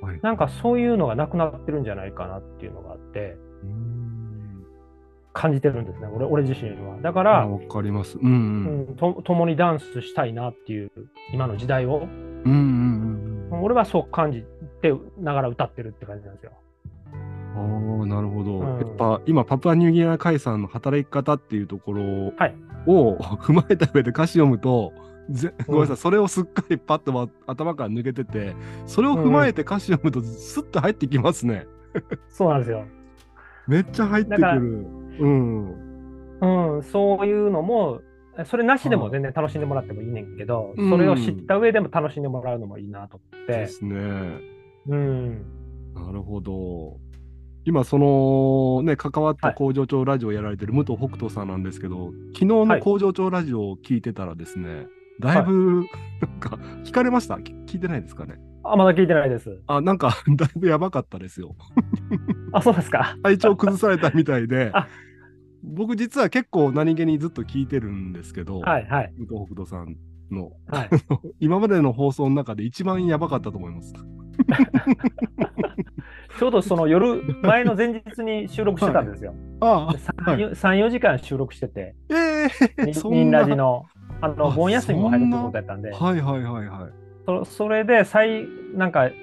[0.00, 3.36] はいなんかそういうのがなくなってるんじゃないかなっていうのがあって、
[5.32, 7.00] 感じてるんですね、俺俺自身は。
[7.02, 8.18] だかあら、わかります。
[8.18, 8.34] うんう。
[8.34, 10.90] うんん、と共にダンスしたいなっていう、
[11.32, 12.08] 今の時代を、
[12.44, 13.62] うんうんうん。
[13.62, 14.44] 俺はそう感じ
[14.82, 16.52] てながら歌ってるって感じなんですよ。
[17.56, 18.60] ああ、なるほど。
[18.60, 22.02] うんやっぱ今、パプアニューギニア海産の働き方っていうところ
[22.36, 22.54] はい
[22.86, 24.92] を 踏まえた上で歌詞読むと、
[25.30, 28.54] ぜごめんなさい、うんそれをすっかりパッとわ頭から抜けてて、
[28.86, 31.66] それを踏まえて歌詞読むと、スッと入ってきますね。
[32.28, 32.84] そうなんですよ。
[33.66, 34.86] めっちゃ入ってくる。
[35.20, 35.88] うん。
[36.40, 38.00] うん、そういうのも、
[38.44, 43.96] それなしでもはい全然楽しんでもらってもいいねんけど、うんそれを知った上でも楽しんでもらうのもいいなと思って、ですね。
[44.86, 45.44] うん、
[45.94, 46.98] なるほど。
[47.68, 54.86] 今、そのね、関わったはい工場長ラジオをやられてる武藤北斗さんなんですけど、昨日の工場長ラジオを聞いてたらですね、
[55.20, 55.84] だいぶ、
[56.22, 57.38] なんか、聞かれました？
[57.42, 58.36] き聞いてないですかね？
[58.64, 59.60] あ、まだ聞いてないです。
[59.66, 61.56] あ、なんか、 だいぶやばかったですよ。
[62.52, 63.18] あ、そうですか。
[63.22, 64.88] 体調崩されたみたいで あ、
[65.62, 69.96] 僕実は結構何気にずっと聞いてるんですけど、はい、はい、武藤北斗さん
[70.34, 70.88] の、はい。
[71.40, 73.92] 今までの放送の中で一番やばかったと思います。
[76.38, 79.34] ちょうどその夜、前の前日に収録してたんですよ。
[79.60, 79.88] あ
[80.24, 82.46] 3、4 3 4時間収録してて、え
[82.78, 83.44] えみそんな。
[83.44, 83.86] じの、
[84.20, 86.92] あの、あ盆休みも入るってことやったんで、はいはいはいはい。
[87.26, 89.14] そそれで、最、なんか、え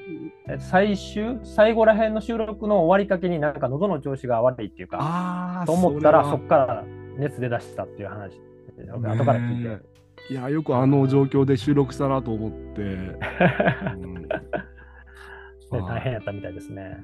[0.58, 6.84] 最終、最後らへんの収録の終わりかけになんか喉の調子が悪いっていうか、ああ、と思ったらそそっから
[7.18, 8.42] 熱出だしたっていう話、
[8.92, 10.34] 後から聞いて。
[10.34, 12.82] いや、よくあの状況で収録したなと思って。
[12.84, 14.28] うん
[15.74, 16.98] ねはい大変やったみたいですね。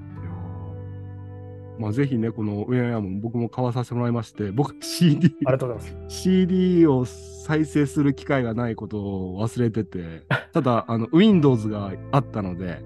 [1.81, 6.21] まあ、ぜひね、このウェアヤーも僕も買わさせてもらいまして、僕 CD、ありがとうございます。
[6.21, 10.21] CD を再生する機会がないことを忘れてて、
[10.53, 12.83] ただ、あの、Windows があったので、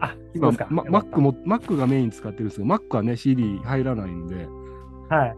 [0.00, 0.68] あ、今、そうですか。
[0.70, 4.48] ま、Mac も、Mac がメイン使ってるんですけど、Mac はね、CD 入らないんで、
[5.10, 5.36] はい。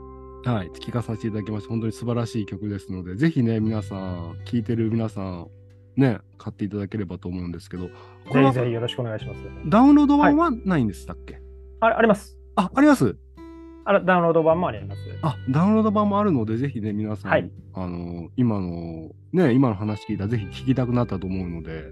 [0.49, 5.49] はい、聴かさせていただきまして、本当に素晴らしい曲ですので、ぜひね、皆さん、聴いてる皆さん、
[5.97, 7.89] ね、買っていただければと思うんですけど、
[8.29, 9.41] これぜひはぜひよろしくお願いします。
[9.67, 11.41] ダウンロード版はないんでしたっけ、
[11.81, 12.39] ああります。
[12.57, 13.17] あ、あります？
[13.87, 15.01] あらダウンロード版もあります。
[15.23, 21.85] あ、ダウンロード版もあるので、ぜひね、皆さん、はいあの、今の、ね、今の話聞いたら、ぜひ聞きたくなったと思うので、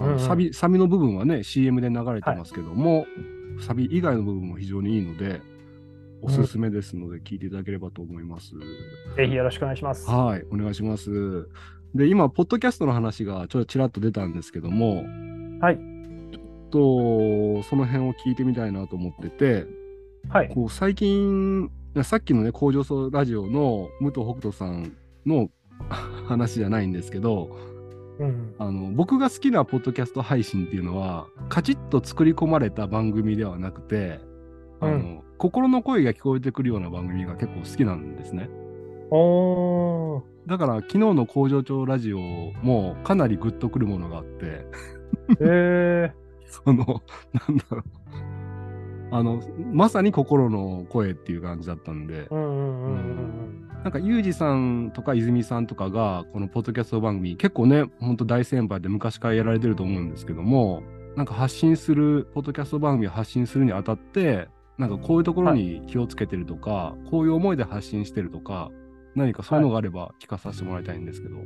[0.00, 3.06] あのうんうんサビ、サビの部分はね、CM で流れてますけども、
[3.60, 5.40] サビ以外の部分も非常にいいので、
[6.22, 8.52] おすすめですので、聞いていただければと思います。
[9.16, 10.10] ぜひよろしくお願いします。
[10.10, 11.48] はい、お願いします。
[11.94, 15.04] で、今、ポッドキャストの話がちょっとちらっと出たんですけども、
[15.60, 15.76] はい。
[15.76, 19.66] ちょっと、その辺を聞いてみたいなと思ってて、
[20.28, 20.48] はい。
[20.48, 21.70] こう最近、
[22.02, 24.92] さっきのね、工場層ラジオの武藤北斗さん
[25.26, 25.50] の
[26.26, 27.56] 話じゃないんですけど、
[28.18, 28.54] うん。
[28.58, 34.20] あの僕が好きなポッドキャスト配信っていうのは、カチッと作り込まれた番組ではなくて、
[34.80, 38.50] あのうん心の声が聞こえてくるような番組が結構好きなんですね。
[40.46, 44.66] だから昨日の工場長ラジオもかなりグッとくるものがあって、
[45.40, 46.12] え
[46.46, 47.02] そ の、
[47.48, 47.82] なんだろう。
[49.10, 49.40] あの、
[49.72, 52.28] まさに心の声っていう感じだったんで
[53.84, 60.82] なんか、ユージさんとか泉さんとかが、このポッドキャスト番組、結構ね、ほんと大先輩で昔からやられてると思うんですけども、
[61.16, 68.70] なんか発信する、ポッドキャスト番組を発信するにあたって、なんかこういうところに気をつけてるとか、こういう思いで発信してるとか、
[69.14, 71.36] 何かそういうのがあれば聞かさせてもらいたいんですけど。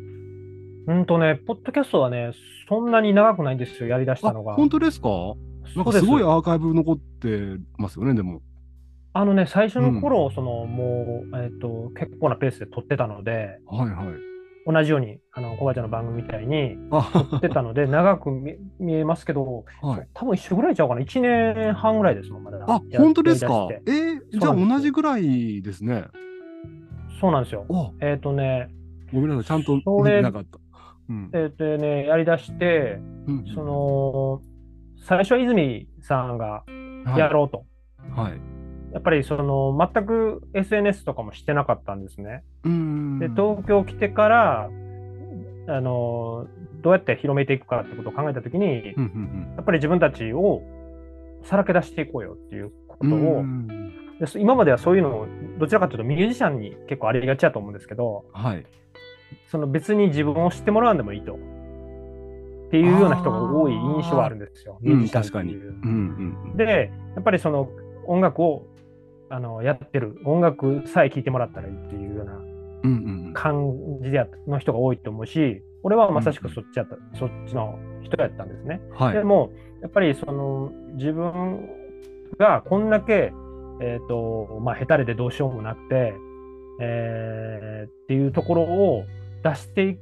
[0.86, 0.98] うん。
[0.98, 2.32] うんとね、ポッドキャストはね、
[2.68, 4.54] そんなに長くないんですよ、やりだしあたのが。
[4.54, 5.08] 本当ですか？
[5.76, 8.42] なんかすごいアーカイブ残ってますよね、でも。
[9.14, 14.06] あのね、最初の頃、その、もう、えっ、と、結構なペースで撮ってたので、はいはい。
[14.64, 20.08] 同じように、あの、コバちゃんの番組みたいにあ、撮ってたので、 長く見見えますけど、はい。
[20.14, 22.64] 多分一緒ぐらいちゃうかな？1年半ぐらいですもん、まだ。
[22.66, 23.68] あ、や本当ですか？
[23.86, 26.04] えーじゃあ同じぐらいですね。
[27.20, 27.66] そうなんですよ。
[27.70, 28.68] あ、えっ、とね、
[29.12, 30.58] ごめんなさい、ちゃんと見てなかった。
[31.08, 31.30] うん。
[31.32, 34.42] えっ、とね、やりだして、うんその、
[35.04, 36.64] 最初は泉さんが
[37.04, 37.64] はいやろうと。
[38.14, 38.40] はい。
[38.92, 42.44] やっぱりその全く SNS とかもしてなかったんですね。
[43.18, 44.70] で、東京来てから、
[45.68, 46.46] あの、
[46.82, 48.94] どうやって広めていくかってことを考えたときに、
[49.56, 50.62] やっぱり自分たちを
[51.42, 53.68] さらけ出していこうよっていうこうん。
[54.20, 55.26] とを、今まではそういうのを
[55.58, 58.66] どちらかというとミュージシャンに結構ありがちだと思うんですけど、はい。
[59.48, 61.34] その別に自分を知ってもらわんでもいいと。
[61.34, 61.36] っ
[62.70, 64.78] ていうような人が多い印象はあるんですよ。
[64.80, 65.74] ミュージシャンっていう。
[65.82, 67.68] うんうんで、やっぱりその
[68.06, 68.66] 音楽を
[69.28, 72.50] あのやってる、音楽さえ聴いてもらったらいいっていうようなうん。
[72.82, 73.32] うんうん。
[73.34, 78.80] 感じでやの人が多いと思うし、俺はまさしくそっちやった、そっちの人やったんですね。
[78.94, 79.12] はい。
[79.12, 81.68] でも、やっぱりその自分
[82.38, 83.32] がこんだけ、
[83.80, 86.14] えっ、と、まあ、ヘタレでどうしようもなくて、
[86.80, 89.04] えーっていうところを
[89.42, 89.96] 出してい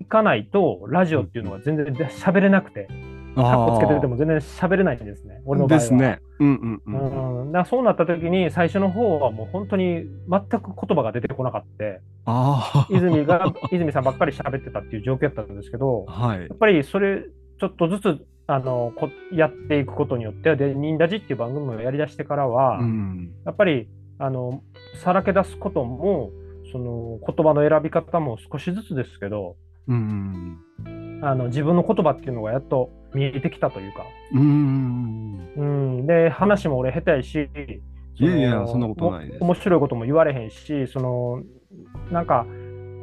[0.00, 2.88] いかないと、ラジオっていうのは全然喋れなくて、
[3.34, 5.80] カッコつけてても全然喋れないんですね、俺の場合は。
[5.80, 6.18] ですね。
[6.38, 7.52] うんうんうん。
[7.52, 11.84] うん、そうなった時に最初の方はもう本当に全く言葉が出てこなかった。
[12.24, 12.88] ああ。
[12.90, 16.46] 泉が、泉さんばっかり喋ってたっていう状況だったんですけど、はいや。
[16.52, 17.24] っぱりそれ、
[17.58, 23.30] ちょっとずつ、あの、こやっていくことによって、で、ニンダジっていう番組をやり出してからは、うん。
[23.46, 24.62] やっぱり、あの、
[24.96, 26.30] さらけ出すことも、
[26.72, 29.56] その、言葉の選び方も少しずつですけど、
[29.88, 30.58] うん。
[31.22, 35.52] あの、自分の言葉っていうのがやっと見えてきたというか、うん。
[35.56, 35.64] う
[36.02, 37.48] ん、で、話も俺下手やし、
[38.14, 41.42] いやいやのそんなことないですお面白いことも言われへんし、その、
[42.10, 42.46] なんか、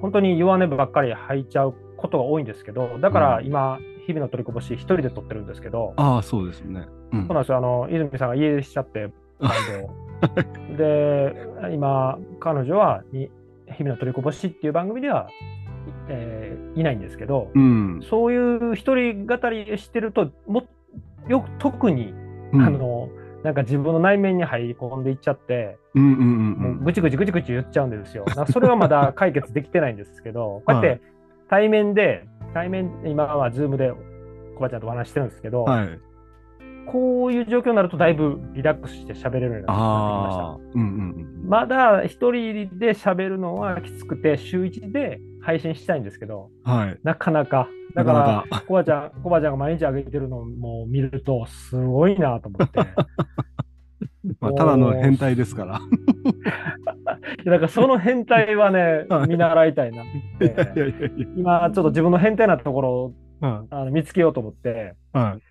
[0.02, 6.88] 本当に弱音ばっかり吐いちゃうことが多いんですけど、だから今、日々の取りこぼし一人で撮ってるんですけど、ああ、そうですね。
[7.12, 7.58] うんそうなんですよ。
[7.58, 9.12] あの、泉さんが家出しちゃって、
[10.78, 11.36] で、
[11.74, 13.30] 今、彼女は、に
[13.74, 15.30] 日々の取りこぼしっていう番組では、
[16.10, 18.02] えーいないんですけど、うん。
[18.10, 20.64] そういう一人語りしてると、も
[21.28, 22.14] よく特に、
[22.54, 23.10] うんあの、
[23.44, 28.26] なんか自分の内面に入り込んでいっちゃって、うんうんうんぐちぐちぐちぐち言っちゃうんですよ。
[28.52, 31.02] それはまだ 解決できてないんですけど、こうやっはいて
[31.50, 36.00] 対面で、対面、今はズームで小林ちゃんとお話してるんですけど、はい。
[36.92, 41.48] こういう状況になるとだいぶリラックスして喋れるようになってきまああ、うんうんした。
[41.48, 46.72] まだ一人で喋るのはきつくて、週1で配信したいんですけど、うん。
[46.72, 47.00] はい。
[47.04, 47.70] なかなか。
[47.94, 52.80] だか、らなコバちゃん、コバちゃんが毎日上げてるのを見ると、すごいなと思って。
[54.40, 55.80] まあ、ただの変態ですから。
[57.46, 60.06] だからその変態はねは、い見習いたいなっ
[60.40, 60.56] て。
[61.36, 63.68] 今、ちょっと自分の変態なところをはい。
[63.70, 65.49] あの見つけようと思って、はい。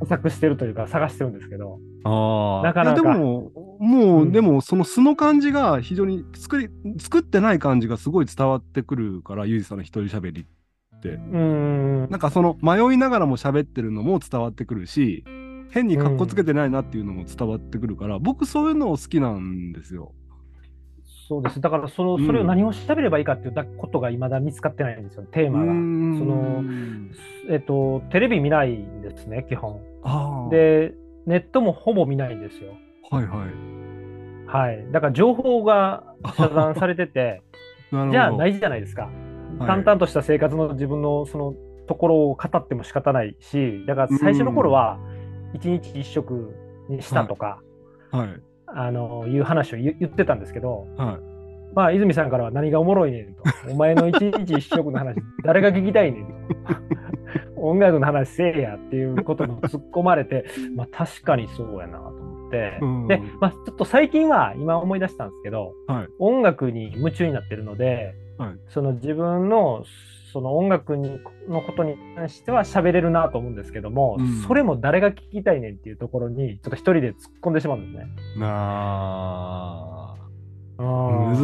[0.00, 1.78] 模索してるというか、探してるんですけど。
[2.04, 2.66] ああ。
[2.66, 10.46] なかなかいやでも、もう、うんでも、その素の感じが非常に作り、作ってない感じがすごい伝わってくるから、ゆうじさんの一人喋り
[10.96, 11.10] って。
[11.10, 11.38] うー
[12.06, 12.10] ん。
[12.10, 15.24] なんかその迷いながらも喋ってるのも伝わってくるし、
[15.70, 20.12] 変に格好つけてないなっていうのも伝わってくるから、僕そういうのを好きなんですよ。
[21.28, 21.60] そうです。
[21.60, 25.66] だからその、うんそれを何を喋ればいいかっていうことが未だ見つかってないんですよ、テーマが。
[25.66, 26.64] その、
[27.48, 29.80] えっと、テレビ見ないんですね、基本。
[30.50, 30.94] で、
[31.26, 32.74] ネットもほぼ見ないんですよ。
[33.10, 34.46] はいはい。
[34.46, 34.92] はい。
[34.92, 36.04] だから情報が
[36.36, 37.42] 遮断されてて。
[37.90, 39.02] じゃあないじゃないですか。
[39.04, 39.30] はい
[39.66, 41.54] 淡々とした生活の自分のその
[41.86, 44.98] ところを語っても仕方ないし、だから最初の頃は
[45.54, 46.54] 一日一食
[46.88, 47.60] にしたとか、
[48.10, 48.28] はい。
[48.66, 51.74] あのいう話を言言ってたんですけど、はい。
[51.74, 53.42] まあ、泉さんからは何がおもろいねんと。
[53.70, 56.32] お前の一日一食の話、誰が聞きたいねんと。
[57.60, 60.44] 音楽の話せえやっていうことも突っ込まれて、
[60.74, 62.78] まあ確かにそうやなと思って。
[62.80, 69.84] うんで、まあちょっと最近は今思い出したんですけど、はい音楽に夢中になってるので、はいその自分の
[70.32, 78.10] その音楽にのことに関しては喋れるなと思うんですけども、うんそれも誰が聞きたいねんっていうところに、ちょっと一人で突っ込んでしまうんですね。
[78.38, 80.14] なあ。
[80.78, 80.82] う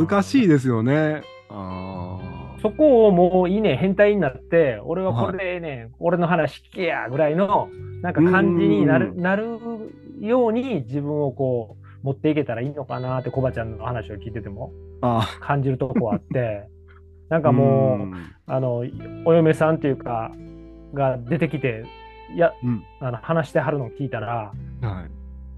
[0.02, 1.22] ん難しいですよね。
[1.50, 2.35] ああ。
[2.60, 7.68] そこをもういいね、変態になって、俺はこれでええねん、俺の話聞けやぐらいの、
[8.02, 9.58] なんか感じになるうんなる
[10.20, 16.68] ように自分をこう、持っていけたらいいのかなって、コバちゃんの話を聞いててもあ感じるとこあって、
[17.28, 17.42] なんあ。
[17.42, 18.14] かもう、ん
[18.46, 18.84] あの、
[19.24, 20.30] お嫁さんっていうか、
[20.94, 21.84] が出てきて、
[22.34, 25.10] いや、うんあの話してはるのを聞いたら、はい。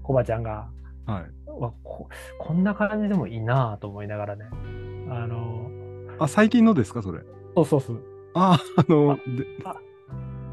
[0.03, 0.67] コバちゃんが、
[1.05, 1.49] はい。
[1.59, 2.07] わこ
[2.39, 4.45] こんな感じでもいいなと思いながらね。
[5.09, 5.69] あの、
[6.19, 7.19] あ、最近のですか、それ？
[7.55, 8.01] そうそうそう。
[8.35, 9.21] ああ、あの、で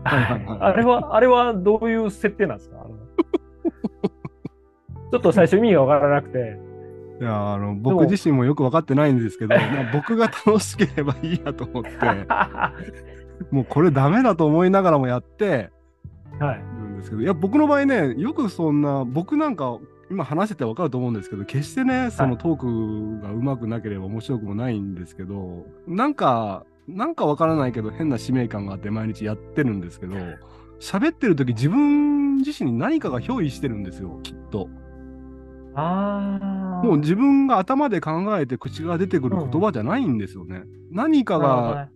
[0.05, 2.81] はいはいはいあれは、あれはどういう設定なんですか？
[2.81, 2.95] あの
[5.13, 6.59] ちょっと最初意味がわからなくて。
[7.21, 11.91] いや、あの、僕自身もよく分かってないんですけど、まあ、僕が楽しければいいやと思って、
[13.51, 15.71] もうこれダメだと思いながらもやって
[16.39, 16.57] はい。
[16.59, 19.79] るんですけど、いや、僕の場合ね、よくそんな、僕なんか、
[20.11, 30.14] 今話してて分かると思うんですけど、決してね、そのトークがうまくなければ面白くもないんですけど、なんか、なんか分からないけど、変な使命感があって毎日やってるんですけど、
[30.81, 34.69] 喋ってる時自分自身に何かが憑依してるんですよ、きっと。
[35.75, 36.83] ああ。
[36.85, 40.62] もう自分が頭で考えて口が出てくる言葉じゃないんですよね。
[40.90, 41.88] 何かが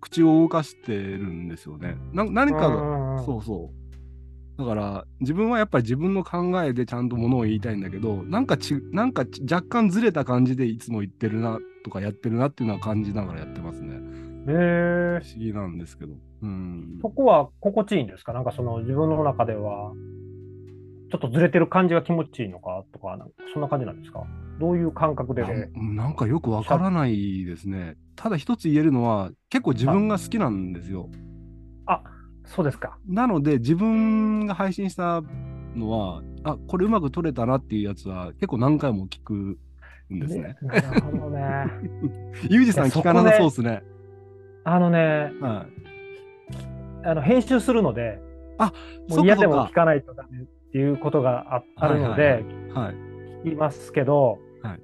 [0.00, 1.96] 口を動かしてるんですよね。
[2.12, 3.85] な何かが、がそうそう。
[4.58, 13.94] だから自分はやっぱり自分の考えでちゃんとものを言いたいんだけど、なんかちなんかち若干ずれた感じでいつも言ってるなとかやってるなっていうのは感じながらやってますね。
[13.94, 13.98] へ
[14.48, 16.14] え不思議なんですけど。
[16.42, 16.98] うん。
[17.02, 18.32] そこは心地いいんですか？
[18.32, 19.92] なんかその自分の中では、
[21.10, 23.18] ちょっとずれてる感じが気持ちいいのかとか、
[23.52, 24.24] そんな感じなんですか？
[24.58, 27.96] どういう感覚で、ななんかよくわからないですね。
[28.14, 31.10] ただ一つ言えるのは結構自分が好きなんですよ。
[31.12, 31.16] あ、
[32.46, 32.96] そうですか。
[33.08, 35.22] なので自分が配信した
[35.74, 40.56] のは、あこれうまく撮れたなっていうやつは結構何回も聞くんですね。
[40.62, 41.40] なるほどね。
[42.48, 43.82] ユージさん聞かなさそうですね。
[44.64, 45.66] あのね、は
[47.02, 47.06] い。
[47.06, 48.20] あの編集するので、
[48.58, 48.72] あ、
[49.08, 49.72] もそう嫌でも聞。
[49.72, 52.94] かないとダメっていうことがああるのはいで、はい。
[53.44, 54.80] 聞きますけど、はい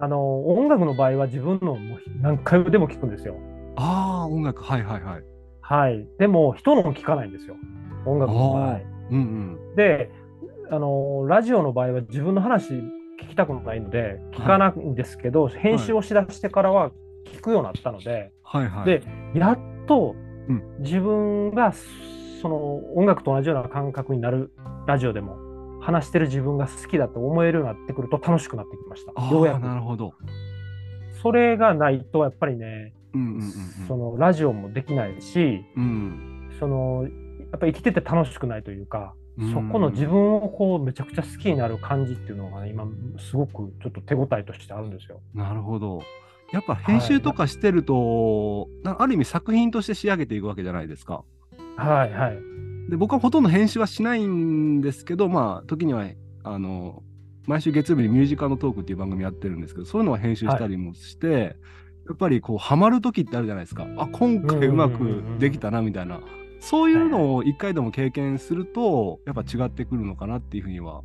[0.00, 3.36] あの音楽の場合は自分のもう何回でも聞くんですよ。
[3.76, 5.24] ああ、音楽、はいはいはい。
[5.66, 6.06] はい。
[6.18, 7.56] でも、人のも聞かないんですよ。
[8.04, 8.80] 音楽の場合あ。
[9.10, 9.76] うんうん。
[9.76, 10.10] で、
[10.70, 16.90] あの、ラジオの場合は自分の話聞きたくないので、聞かないんですけど、編集をしだしてからは
[17.24, 18.84] 聞くようになったので、はいはい。
[18.84, 19.02] で、
[19.34, 20.14] やっと
[20.48, 21.72] うん自分が
[22.42, 24.52] その音楽と同じような感覚になる
[24.86, 25.38] ラジオでも
[25.80, 29.12] 話してる自分が好きだと思えるようになってくると楽しくなってきました。
[29.14, 29.60] ああ、ようやく。
[29.60, 30.12] なるほど。
[31.22, 32.92] それがないとやっぱりね。
[33.88, 36.50] そのラジオもできないし、うん。
[36.58, 37.04] その
[37.50, 42.86] やっぱり生きてて楽しくないというか、うんそこの自分をこうめちゃくちゃ好きになる感じっていうのが、ね、今
[43.18, 45.20] すごくちょっと手応えとしてあるんですよ。
[45.34, 46.02] なるほど。
[46.52, 51.24] やっぱ編集とかしてると、なある意味作品として仕上げていくわけじゃないですか。
[51.76, 52.38] はいはい。
[52.88, 56.06] で、僕はほとんど編集はしないんですけど、まあ、時には、
[56.44, 57.02] あの、
[57.46, 61.52] 毎週月曜日にミュージカルのトークっていう番組やってるんですけど、そういうのは編集したりもして、や
[62.12, 63.86] っぱりこう、ハマる時ってあるじゃないですか。
[63.96, 66.20] あ、今回うまくできたな、みたいな。
[66.60, 71.02] そういうのを一回でも経験すると、やっぱ違ってくるのかなっていうふうには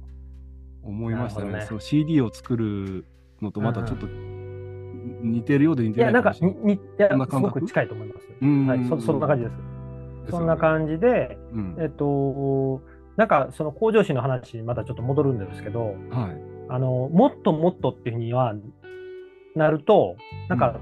[0.84, 1.54] 思いましたね。
[1.54, 3.06] ねその CD を作る
[3.41, 6.76] のとまたちょっと似てるようで似てないか、かもしれない。
[6.76, 8.28] いやそんな感覚すごく近いと思います。
[8.41, 9.54] うんはい、そそんな感じです。
[9.54, 12.82] ですよねそんな感じで、うんえっと、
[13.18, 16.50] なんかその向上心の話にまたちょっと戻るんですけど、はい。
[16.72, 18.54] あのもっともっとっていうふうには
[19.56, 20.16] なると、
[20.47, 20.80] なんか、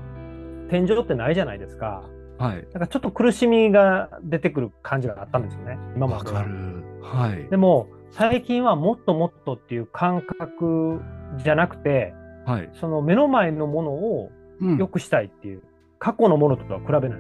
[0.70, 2.04] 天井ってないじゃないですか。
[2.38, 2.68] はい。
[2.74, 6.38] なんかちょっと苦しみが出てくる感じがあったんですよね、今までは。
[6.38, 6.84] わかる。
[7.02, 7.50] はい。
[7.50, 11.02] でも、最近はもっともっとっていう感覚
[11.38, 12.14] じゃなくて、
[12.46, 12.70] はい。
[12.74, 15.64] その目の前のものをうん良くしたいっていう、
[16.00, 17.20] 過去のものとは比べない。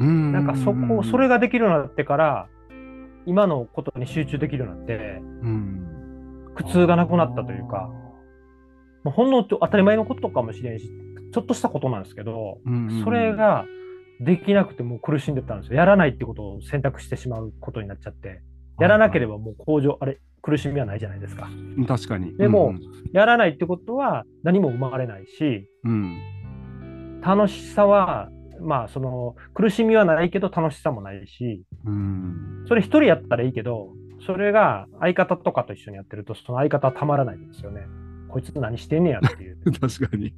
[0.00, 2.46] うんなんかそこ、それができるようになってから、
[3.26, 5.84] 今のことに集中できるようになって、うん
[6.54, 7.90] 苦痛がなくなったというか、
[9.10, 10.90] ほんの当たり前のことかもしれんし、
[11.32, 13.64] ちょっとしたことなんですけど、うんそれが
[14.20, 15.76] できなくてもう苦しんでたんですよ。
[15.76, 18.42] やらないってことを選択してしまうことになっちゃって、
[18.80, 21.48] やらなければもう向上、あれ、苦しみはないじゃないですか。
[21.76, 22.36] うん確かに。
[22.36, 22.74] でも
[23.12, 28.30] やらないってことは何も生まれないし、うん、楽しさは、
[28.60, 33.92] まあその苦しみはないけど楽しさもないし、うん、それ一人やったらいいけど、
[34.26, 37.82] それが相方とかと一緒にやってると、その相方はたまらないんですよね。
[38.28, 39.58] こいつ何してんねやっていう。
[39.80, 40.34] 確かに。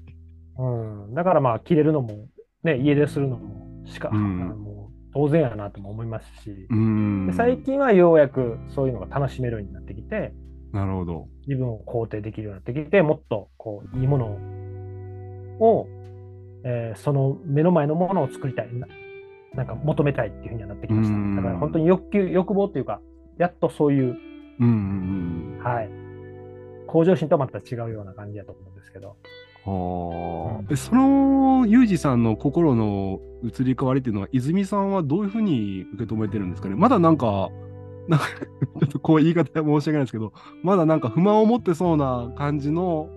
[0.59, 2.27] うん、だからまあ、切れるのも、
[2.63, 10.33] ね、家出するのもしか、うんもう当然やなとも思いますし、うんで最近はようやくそういうのが楽しめるようになってきて、
[10.73, 11.27] なるほど。
[11.49, 14.27] 自分を肯定できるようになってきて、もっとこういいもの
[15.59, 15.89] を、
[16.65, 18.87] えーその目の前のものを作りたいな、
[19.55, 21.17] なんか求めたいっていうふうにはなってきました。
[21.17, 23.01] うんだから本当に欲求、欲望というか、
[23.39, 24.17] やっとそういう、
[24.61, 25.91] うんうんはい、
[26.91, 29.17] 向上心とはまた違うような感じだと思うんですけど。
[29.67, 30.77] うん。
[30.77, 36.75] そのユージさんの心の移り変わりっていうのは、泉さんはどういうふうに受け止めてるんですかね？
[36.75, 37.49] まだなんか、
[38.09, 38.27] なんか
[38.81, 40.33] ちょっとこう言い方申し訳ないですけど、
[40.63, 43.09] まだなんか不満を持ってそうな感じの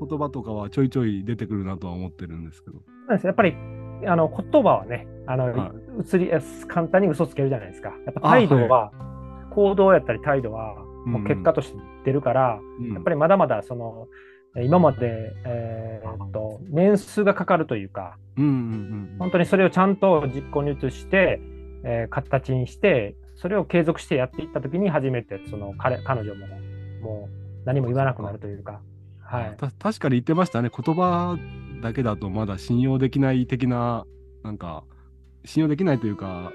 [0.00, 2.78] 言葉とかはちょいちょい出てくるなとは思ってるんですけど。
[2.78, 3.54] そうですやっぱり
[4.06, 7.88] あの言葉はね、あの、は移りえ簡単に嘘つけるじゃないですか。
[8.06, 8.92] やっぱ態度は、
[9.50, 10.76] 行動やったり態度は、
[11.08, 12.92] もう結果として出るから、うん。
[12.92, 14.06] やっぱりまだまだその、
[14.56, 21.40] え今まで、えーっと年数がかかるというか、うんうんうん本当にそれをちゃんと実行に移して、
[21.84, 26.46] えー形にして、それを継続してやっていったときに初めてその彼彼女も
[27.02, 28.80] もう何も言わなくなるというか、
[29.20, 29.56] はい。
[29.56, 30.70] た確かに言ってましたね。
[30.74, 31.38] 言葉
[31.82, 34.04] だけだとまだ信用できない的な
[34.42, 34.84] なんか
[35.44, 36.52] 信用できないというか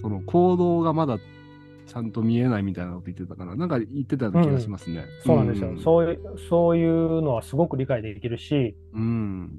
[0.00, 1.18] その行動がまだ
[1.86, 5.78] ちゃんと見えないみたいなこと言ってたからなんか言ってた気がしますね、そうなんですよ、ん。
[5.80, 6.38] そういう。
[6.48, 9.50] そういうのはすごく理解できるし、うん。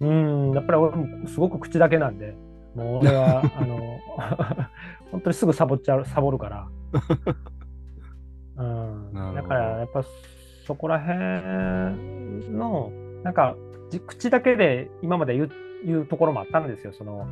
[0.00, 2.36] うん、やっぱり俺もすごく口だけなんで、
[2.74, 3.98] もう俺は、 あの、
[5.10, 6.68] 本当にすぐサボっちゃう、サボるから。
[8.56, 10.02] うん、だからやっぱ
[10.66, 11.16] そこら辺
[12.50, 12.90] の、
[13.22, 13.56] なんか、
[13.90, 15.50] じ口だけで今まで言う
[15.84, 17.26] 言うところもあったんですよ、その、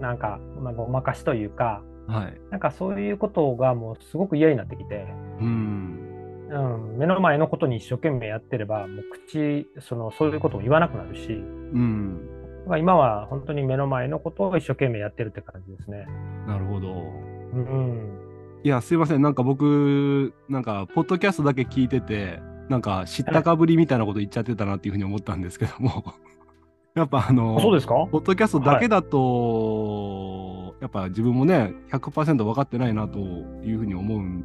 [0.00, 2.40] なんか、まあ、ごまかしというか、はい。
[2.50, 5.06] なんかそういうことがもうすごく嫌になってきて、
[5.40, 6.06] うん。
[6.50, 6.58] う
[6.94, 11.34] ん、目の前のことに一生懸命やってれば、もう口、その、そういうことを言わなくなるし、う
[11.78, 16.06] んまあ今は本当に目の前のことを一生懸命やってるって感じですね。
[16.46, 16.92] なるほど。
[16.92, 18.18] うん。
[18.62, 19.22] いやすいません。
[19.22, 26.04] なんか僕なんかポッドキャストだけ聞いててなんか知ったかぶりみたいなこと言っちゃってたなっていうふうに思ったんですけども。
[26.94, 27.94] やっぱあのあそうですか？
[28.10, 34.44] ポッドキャストだけだと、やっぱ自分もね、100%分かってないなというふうに思う、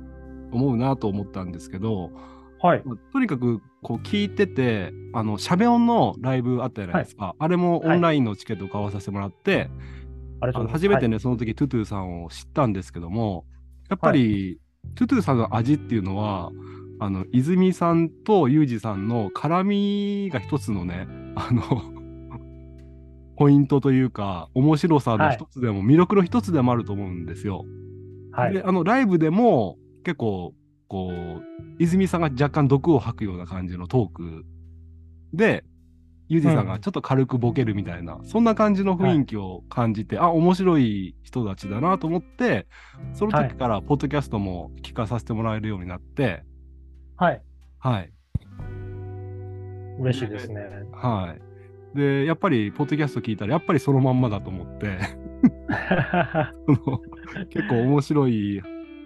[0.51, 2.11] 思うなと思ったんですけど、
[2.61, 2.81] はい。
[2.85, 7.35] まあとにかくこう聞いてて、あの、しゃべ音のライブあったじゃないですか。
[7.39, 9.69] あれもオンラインのチケットを買わさせてもらって、
[10.41, 10.61] ありがとうござい。
[10.61, 13.45] あの初めてはいね、その時トゥトゥさんを知ったんですけども、
[13.89, 14.59] やっぱり、
[14.95, 16.51] トゥトゥさんの味っていうのは、
[16.99, 21.94] あの、泉さんとユージさんの絡みが一つのね、あの、
[23.37, 27.65] ポイントというか、面白さの一つでも、魅力の一つでもあると思うんですよ。
[28.31, 28.53] はい。
[28.53, 30.53] で、あの、ライブでも結構、
[30.87, 31.43] こう、
[31.79, 34.45] 泉さんが若干毒を吐くような感じのトーク
[35.33, 35.63] で、
[36.27, 42.67] ユージさんがちょっと軽くボケるみたいな、そんな感じの雰囲気を感じて、あ、面白い人たちだなと思って、
[43.13, 46.43] その時からポッドキャストも聞かさせてもらえるようになって、
[47.17, 47.41] はい。
[47.79, 48.11] はい。
[49.99, 50.61] 嬉しいですね。
[50.91, 51.54] はい。
[51.95, 54.97] で、やっぱり、ポッドキャスト聞いたら、やっぱりそのまんまだと思って、
[57.49, 58.61] 結構面白い、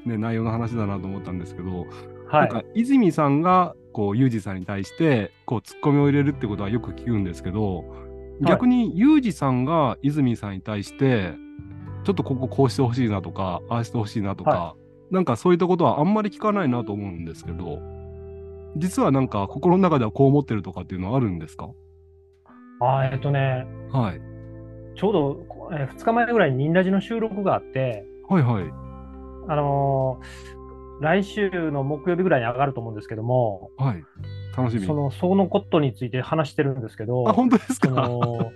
[0.06, 1.86] ね、内容の話だなと思ったんですけど、
[2.28, 2.50] はい。
[2.50, 7.84] なんか泉さんがこうユージさんに対してこうツッコミを入れるってことはよく聞くんですけど
[8.42, 11.34] 逆にユージさんが泉さんに対して
[12.04, 14.76] ちょっとこここうしてほしいなとかああしてほしいなとか、は
[15.12, 17.80] なんかそういったことはあんまり聞かないなと思うんですけど
[18.78, 21.70] 実はなんか心の中ではこう思ってるとかっていうのはあるんですか？
[22.80, 24.22] あえっとね、はい。
[24.96, 28.64] ちょうど、え2日前ぐらいにニンラジの収録があって、はいはい。
[29.48, 30.60] あのー
[31.02, 34.04] 来週の木曜日ぐらいに上がると思うんですけども、はい。
[34.56, 34.86] 楽しみ。
[34.86, 38.52] その、そのことについて話してるんですけど、あ本当ですそかの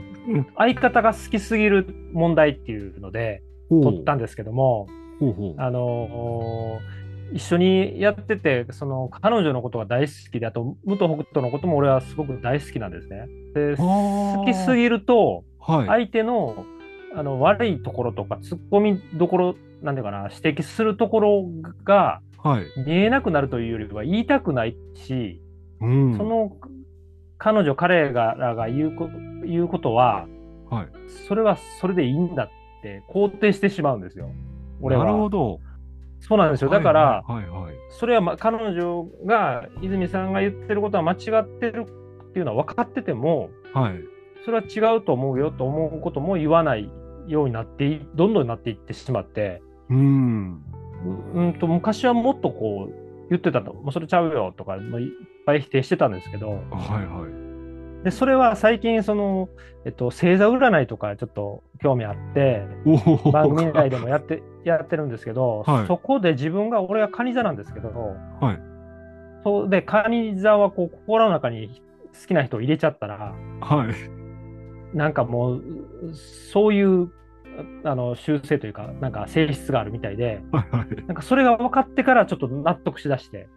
[0.56, 4.86] 相方が好きすぎる問題っていうので、撮ったんですけども、
[5.20, 5.54] ほうほう。
[5.58, 7.01] あのー
[7.32, 13.26] 一緒にやってて、その彼女のことが大好きで、あと、武藤北斗のことも俺はすごく大好きなんですね。
[13.54, 16.66] で、好きすぎると、はい相手の
[17.14, 21.44] あの悪いところとか、突っ込みどころ、なんていうかな、指摘するところ
[21.84, 25.40] がはい見えなくなるというよりは言いたくないし、
[25.80, 26.56] うんその
[27.38, 29.08] 彼女、彼らが言うこ
[29.44, 30.26] 言うことは、
[30.70, 30.88] はい
[31.28, 32.48] それはそれでいいんだっ
[32.82, 34.30] て肯定してしまうんですよ。
[34.80, 35.04] 俺は。
[35.04, 35.60] なるほど
[36.22, 36.70] そうなんですよ。
[36.70, 37.42] だから、はい。
[37.42, 37.74] はいはいはい。
[37.90, 41.84] それは、ま、彼女が、泉さんが言ってることは間違ってる
[42.30, 43.94] っていうのは分かってても、はい。
[44.44, 46.90] それは違うと思うよと思うことも言わない
[47.26, 50.62] ようになってい、どんどんなっていってしまって、うん。
[51.34, 54.82] ううんと昔はもっとこう言ってたと、もうそれちゃうよとか、いっ
[55.44, 56.58] ぱい否定してたんですけど、はい
[57.06, 57.41] はい
[58.04, 59.48] でそれは最近、その、
[59.84, 62.66] えっと、星座占いとかちょっと興味あって、
[63.32, 65.86] 番組内でもやってやってるんですけど、はい。
[65.86, 67.88] そこで自分が、俺は蟹座なんですけど、
[68.40, 68.60] はい。
[69.44, 71.80] そうで、蟹座はこう心の中に
[72.20, 73.88] 好きな人を入れちゃったら、は
[74.92, 74.96] い。
[74.96, 75.62] なんかもう、
[76.52, 77.10] そういう
[77.84, 81.06] あの習性というか、なんか性質があるみたいで、はいはい。
[81.06, 83.48] なんかそれが分かってからちょっと納得しだして、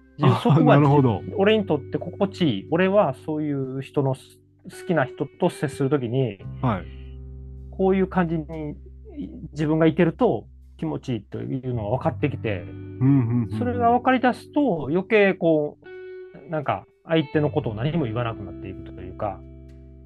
[0.43, 1.15] そこなるほど。
[1.15, 6.85] は俺にとって心地いい、俺はそういう人の好きな人と接するときに、はい。
[7.71, 8.45] こういう感じに
[9.51, 10.47] 自分がいてると
[10.77, 19.39] 気持ちいいというのが分かってきて、うんうんうんそれが分かり出すと余計こう、なんか相手のことを何も言わなくなっていくというか、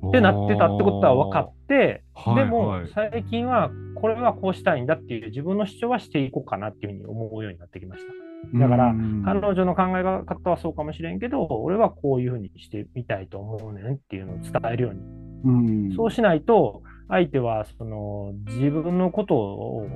[0.08, 8.29] ってなってたってことは分かって、はいでもはい最近はこれはこうしたいんだっていう自分の主張はしていこうかなっていうふうに思うようになってきました。
[8.54, 9.24] だからうん。
[9.24, 15.00] 彼女の考え方はそうかもしれんけど、俺はこういうふうにしてみたいと思うねんっていうのを伝えるように。
[15.44, 15.52] う
[15.92, 15.96] ん。
[15.96, 19.88] そうしないと、相手はその自分のことを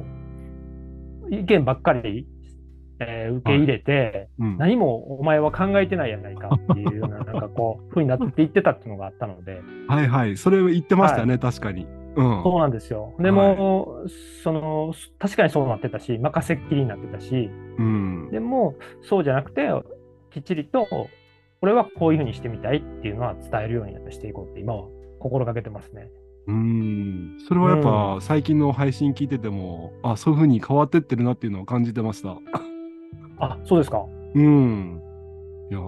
[1.29, 2.27] 意見ばっかり、
[2.99, 4.57] えー受け入れて、うん。
[4.57, 10.37] 何もお前は考えてないやないかっていうような、なんかこう、ふうになっていってたっていうのがあったので、はいはい。
[10.37, 11.87] それ言ってましたね確かに。
[12.15, 12.43] うん。
[12.43, 13.13] そうなんですよ。
[13.19, 14.05] でも、
[14.43, 19.69] その、確かにそうなってたし、任せっきりになってたし、うんでも、そうじゃなくて、
[20.31, 20.87] きっちりと、
[21.61, 24.87] 俺はこういうふうにしてみたいっていうのは伝えるようにしていこうって、今は
[25.19, 26.09] 心がけてますね。
[26.47, 32.37] うんそれはやっぱ最近の配信聞いててもあそういう風に変わってってるなっていうのを感じてました
[33.39, 34.03] あ、そうですか。
[34.35, 35.01] うん
[35.69, 35.83] いやー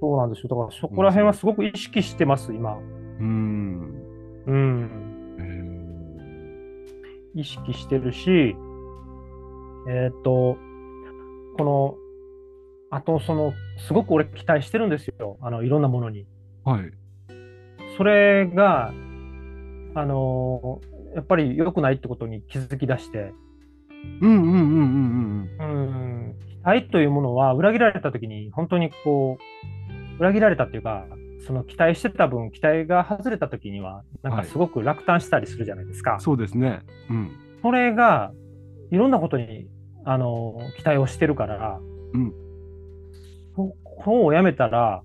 [0.00, 0.48] そうなんですよ。
[0.48, 2.78] だからそこら辺はすごく意識してます、今。
[3.20, 3.94] うん
[4.46, 4.90] うん。
[7.34, 8.56] 意識してるし、
[9.88, 10.56] えっ、と、
[11.58, 11.94] この、
[12.90, 15.38] あと、その、すごく俺期待してるんですよ。
[15.40, 16.26] あの、いろんなものに。
[16.64, 16.90] はい。
[17.96, 18.92] それが、
[19.96, 20.80] あの
[21.14, 23.32] やっぱり良くないってことに気づき出して、
[24.20, 26.28] うんうんうんうんうん。
[26.28, 29.38] うん、期待というものは裏切られた時に本当にこ
[30.18, 31.06] う、裏切られたっていうか、
[31.46, 36.18] その期待してた分、期待が外れた時には、なんかすごく落胆したりするじゃないですか。
[36.18, 36.80] そうですね。
[37.10, 37.30] うん。
[37.62, 38.32] それが、
[38.90, 39.68] いろんなことに、
[40.04, 41.80] あの期待をしてるから、
[42.12, 42.32] うん
[43.56, 45.02] そこをやめたら、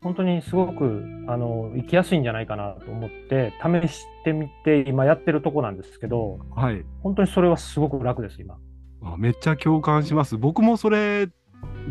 [0.00, 8.56] 本当にすごくあの生きやすいんじゃないかなと思って、試してみて、今やってるとこなんですけど、はい本当にそれはすごく楽です、今。
[9.02, 11.28] あめっちゃ共感します僕もそれ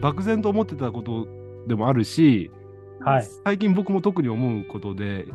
[0.01, 1.25] 漠然と思ってたこと
[1.67, 2.51] でもあるし、
[2.99, 3.27] はい。
[3.45, 5.25] 最近僕も特に思うことで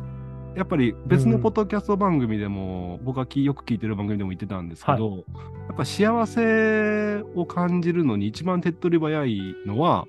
[0.55, 5.25] やっぱり別のポッドキャスト番組でも、僕がきよく聞いてる番組でも言ってたんですけど、
[5.67, 10.05] やっぱ幸せを感じるのに一番手っ取り早いのは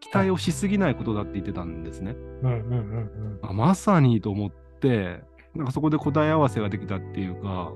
[0.00, 2.16] 期待をしすぎないことだって言ってたんですね。
[2.42, 3.38] うんうんうんうん。
[3.42, 5.22] あまさにと思って
[5.54, 7.72] なんかそこで答え合わせができたっていうか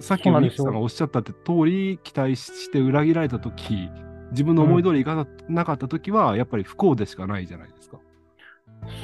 [0.00, 3.88] さっきのミキさんがおっしゃったって通り期待して裏切られた時
[4.30, 7.98] 自分の思い通りいかなかった時はやっぱり不幸でしかないじゃないですか。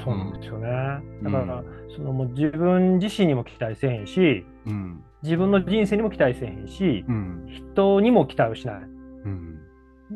[0.05, 0.69] そうなんですよね。
[1.23, 1.65] うんだから、
[1.97, 5.03] そのもう自分自身にも期待せえへんし、うん。
[5.23, 7.47] 自分の人生にも期待せえへんし、うん。
[7.49, 8.77] 人にも期待をしない。
[8.77, 9.61] うん。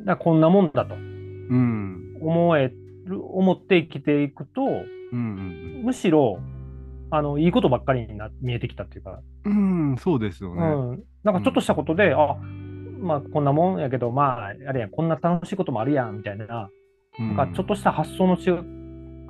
[0.05, 2.19] だこんなもんだとうん。
[2.21, 2.73] 思え
[3.05, 4.63] る、思って生きていくと、
[5.13, 5.83] うん。
[5.85, 6.41] むしろ、
[7.11, 9.97] あの、いいことばっかりにな見えてきたっていうか、うん。
[9.99, 10.63] そうですようね。
[10.63, 11.03] ん。
[11.25, 12.37] なんかちょっとしたことで、あ、
[13.01, 16.69] まあこんなもんやけど、まあ、あれやん、こんな楽しいこともあるやん、みたいな、
[17.19, 18.65] うんなんかちょっとした発想の違う、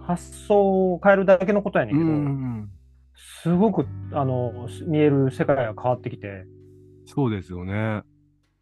[0.08, 2.70] 発想を変えるだけのことやねんうけど、ん。
[3.42, 6.46] すごく、あの、見える世界が変わってきて、
[7.04, 8.02] そうですよね。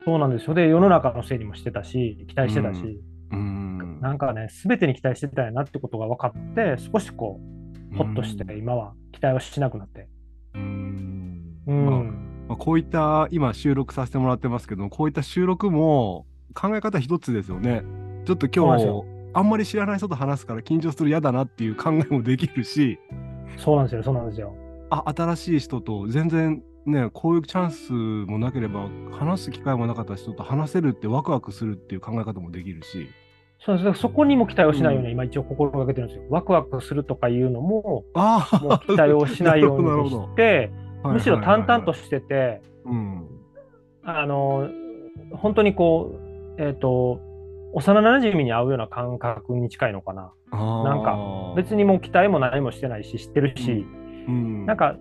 [0.05, 0.55] そうなんですよ。
[0.55, 4.01] で、世の中のせいにもしてたし、期待してたし、うん。
[4.01, 7.41] なんかね、すべてに期待してたんやなってことが分かって、少しこ
[7.93, 10.09] う、ほっとして、今は期待はしなくなって。
[10.55, 11.43] うん。
[11.67, 11.87] うん。
[11.87, 12.03] まあ
[12.49, 17.83] まあ、こういった今収録させてもらってますけどこういった収録も考え方一つですよね。
[18.25, 22.99] ちょっと今日あんまり知らない人と話すから緊張する嫌だなっていう考えもできるし
[23.59, 24.55] そうなんですよ、そうなんですよ。
[24.89, 33.09] あ新しい人と全然ねこういうチャンスもなければ話す機会もなかった人と話せるってワクワクするっていう考え方もできるし。
[33.59, 36.25] そうですそこにも期待をしないように、うん今一応心がけてるんですよ。
[36.31, 40.71] ワクワクするとかいうのも、ああもう期待をしないようにして、
[41.05, 43.27] むしろ淡々とししてて、うん
[44.05, 44.69] あの、
[45.33, 46.19] 本当にこ
[46.59, 47.21] う、えっ、と、
[47.77, 50.33] 幼馴染に会うような感覚に近いのかな。
[50.51, 53.87] なんか別にもう期待も何もしてないし、知ってるし、
[54.29, 54.65] うん。
[54.65, 54.97] なんか、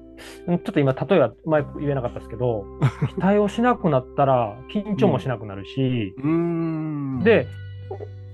[0.47, 2.65] うんちょっと今、例えばうまく言えなかったですけど、
[3.15, 7.19] 期待をしなくなったら、緊張もしなくなるし、うん。
[7.23, 7.47] で、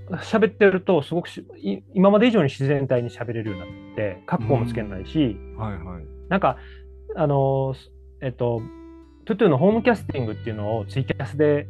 [0.10, 1.30] 喋ってると、すごく
[1.94, 6.04] 今まで以上に自然体に喋れるようになって、格好もつけないし、はいはい。
[6.30, 6.58] なんか、
[7.16, 7.76] あの、
[8.22, 8.62] えっと、
[9.26, 11.68] トゥトゥのホームキャスティングっていうのをツイキャスで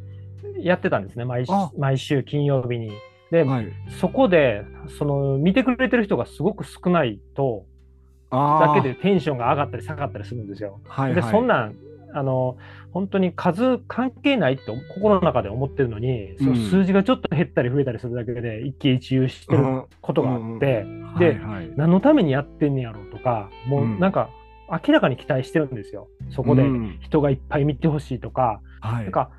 [0.59, 1.45] やってたんですね、毎
[1.77, 2.91] 毎週金曜日に。
[3.31, 3.67] で、はい。
[3.99, 4.63] そこで、
[4.97, 7.65] その、見てくれてる人がすごく少ないと、
[8.31, 10.81] だけでテンションが上がったり下がったりするんですよ。
[10.87, 11.21] はいはい。
[11.23, 11.75] で、そんなん、
[12.13, 12.57] あの、
[12.91, 14.63] 本当に数関係ないって
[14.93, 20.85] 心の中で思ってるのに、その数字がちょっと減ったり増えたりするだけで一喜一憂してることがあって、
[21.19, 21.71] ではいはい。
[21.75, 23.99] 何のためにやってんねやろうとか、もううん。
[23.99, 24.29] なんか
[24.69, 26.07] 明らかに期待してるんですよ。
[26.29, 26.99] そこでうん。
[27.01, 29.03] 人がいっぱい見てほしいとか、はい。
[29.03, 29.31] なんか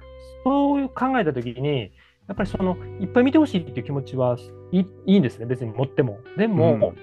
[0.44, 1.92] そういう考えた時に、
[2.28, 4.36] やっぱりそのいっぱい見てほしいっていう気持ちは
[4.70, 6.18] いいいいんですね、別に持っても。
[6.36, 6.96] でも、うん。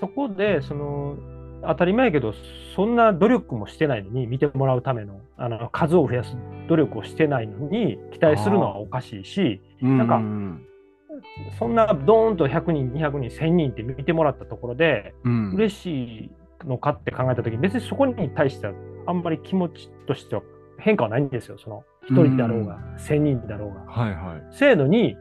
[0.00, 1.16] そこでその
[1.62, 2.34] 当たり前やけど、
[2.74, 6.36] そんな努力もしてないのに、見てもらうためのあの数を増やす
[6.68, 10.66] 努力をしてないのに、期待するのはおかしいし、なんかうん。
[11.58, 15.52] そんなドーンと100人、200人、1000人って見てもらったところで、うん。
[15.54, 16.30] 嬉しい
[16.66, 18.72] のかって考えたときに、別にそこに対しては、
[19.06, 20.42] あんまり気持ちとしては
[20.78, 21.58] 変化はないんですよ。
[21.58, 23.80] その1人だろうが、1000人だろうが。
[23.90, 25.16] はいはいせーのに、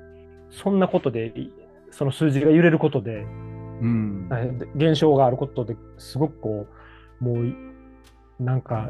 [0.50, 1.34] そんなことで、
[1.92, 3.26] その数字が揺れることで、
[3.82, 4.30] うん
[4.76, 6.68] 現象があることですごくこ
[7.22, 7.54] う、もう、
[8.40, 8.90] なんか、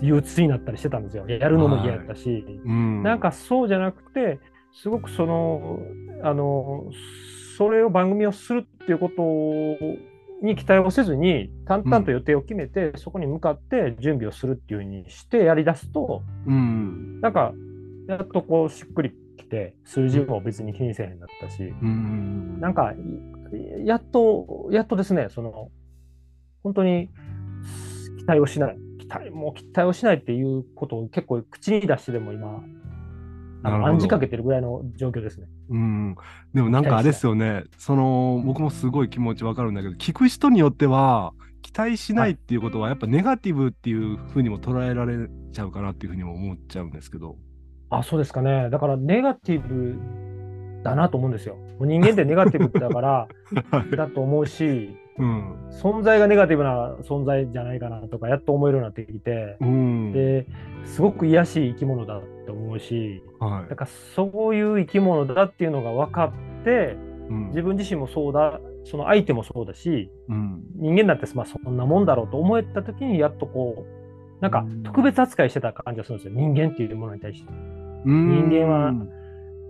[0.00, 1.26] 憂鬱になったりしてたんですよ。
[1.28, 2.44] やるのも嫌やったし。
[2.64, 4.38] うんなんかそうじゃなくて、
[4.72, 5.80] すごくその、
[6.22, 6.84] あの、
[7.56, 9.22] それを番組をするっていうこと
[10.42, 17.52] に期待をせずに、淡々と予定を決めて、そこに向かって準備をするっていうふうにしてやり出すと、うんなんか、
[18.08, 25.70] やっとこうしっくりきて、数字も別に気にせえへんだったし、うんなんか、いやっと、やっとですね、その、
[26.62, 27.08] 本当に
[28.18, 28.78] 期待をしない。
[28.98, 32.62] 期待、もう期待をしないっていうことを結構口に出してでも今、
[33.62, 35.46] あの暗示かけてるぐらいの状況ですね。
[35.70, 36.16] うん、
[36.54, 41.32] でもなんかあれですよね、その僕もすごい気持ちわかるんだけど、聞く人によっては、
[41.62, 47.36] 期待しないっていうことは、やっぱネガティブっていうふうにも捉えられちゃうかなっていうふうにも思っちゃうんですけど。
[47.90, 48.68] あ、そうですかね。
[48.70, 49.96] だからネガティブ
[50.82, 51.54] だなと思うんですよ。
[51.54, 53.28] もう人間ってネガティブだから
[53.96, 55.68] だと思うし、うん。
[55.70, 60.12] 存在がネガティブな存在じゃないかなとか、やっと思えるようになってきて、うん。
[60.12, 60.46] で、
[60.84, 67.12] すごく癒やしい生き物だって思うし、はだからそういう生き物だっていうのが分かって、い。
[67.28, 67.48] うん。
[67.48, 70.62] 自分自身もそうだ、その相手もそうだし、うん。
[70.76, 76.34] 人間だってまあそんなもんだろうと思えた時にやっとこう、なんかうん特別扱いしてた感じがするんですよ。
[76.34, 77.52] 人間っていうものに対して。
[78.04, 78.92] 人間は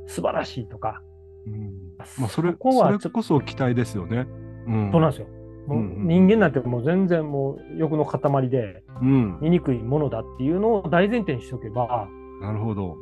[0.07, 1.03] 素晴らしいとか。
[1.47, 1.73] うん。
[2.19, 4.27] まあ、それ、そこはそれこそ期待ですよね。
[4.67, 4.91] うん。
[4.93, 5.27] そうなんですよ。
[5.67, 9.39] もう人間なんてもう全然もう欲の塊でうん。
[9.41, 12.09] 醜いものだっていうのを大前提にしておけば、
[12.43, 12.97] なるほど。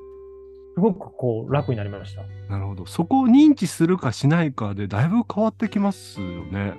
[0.75, 2.23] すごくこう楽になりました。
[2.49, 2.87] なるほど。
[2.87, 6.75] そこを認知するかしないかでだいぶ変わってきますよね。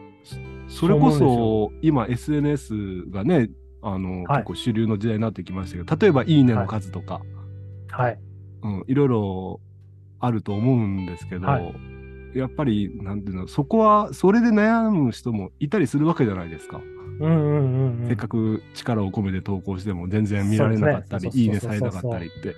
[0.68, 3.50] それこそ今 SNS がね、
[3.82, 7.22] あの、はい結構主流の時代になってきましたけど、例えばいいねの数とか、
[7.90, 8.20] はい。
[8.64, 9.62] うん、いろいろ
[10.20, 11.76] あると思うんですけど、はい
[12.34, 16.80] やっぱり、なんていうの、そこは、それで悩む人もいたりするわけじゃないですか。
[17.22, 18.08] うんうんうんうん。
[18.08, 22.56] せっかく力を込めて投稿しても全然見られなかったり、ねいいねされなかったりって。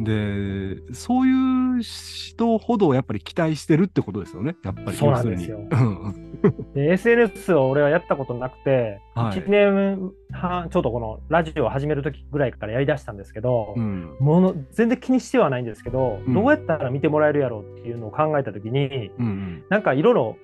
[0.00, 4.56] で、そういう人ほどやっぱり期待してるってことですよね。
[4.64, 4.96] やっぱり。
[4.96, 5.60] そうなんですよ
[6.74, 14.16] で SNS を俺はやったことなくて、はい1年半、ちょうどこのラジオを始める時ぐらいからやりだしたんですけど、うん。
[14.20, 19.64] もの全然気にしてはないんですけど、うんどうやったら見てもらえるやろうっていうのを考えた時に、うん。
[19.68, 20.36] なんかいろいろ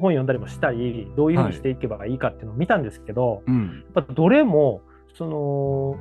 [0.00, 3.84] 本読んだりもしたり、どういうふうにしていけばいいかっていうのを見たんですけど、うん。
[3.94, 4.82] やっぱどれも、
[5.14, 5.96] その、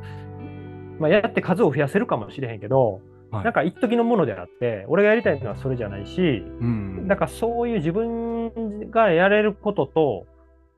[1.00, 6.20] まあ、やって数を増やせるかもしれへんけど、はいなんか一時のものであって、俺がやりたいのはそれじゃないし、
[6.62, 7.08] うん。
[7.08, 10.26] なんかそういう自分がやれることと、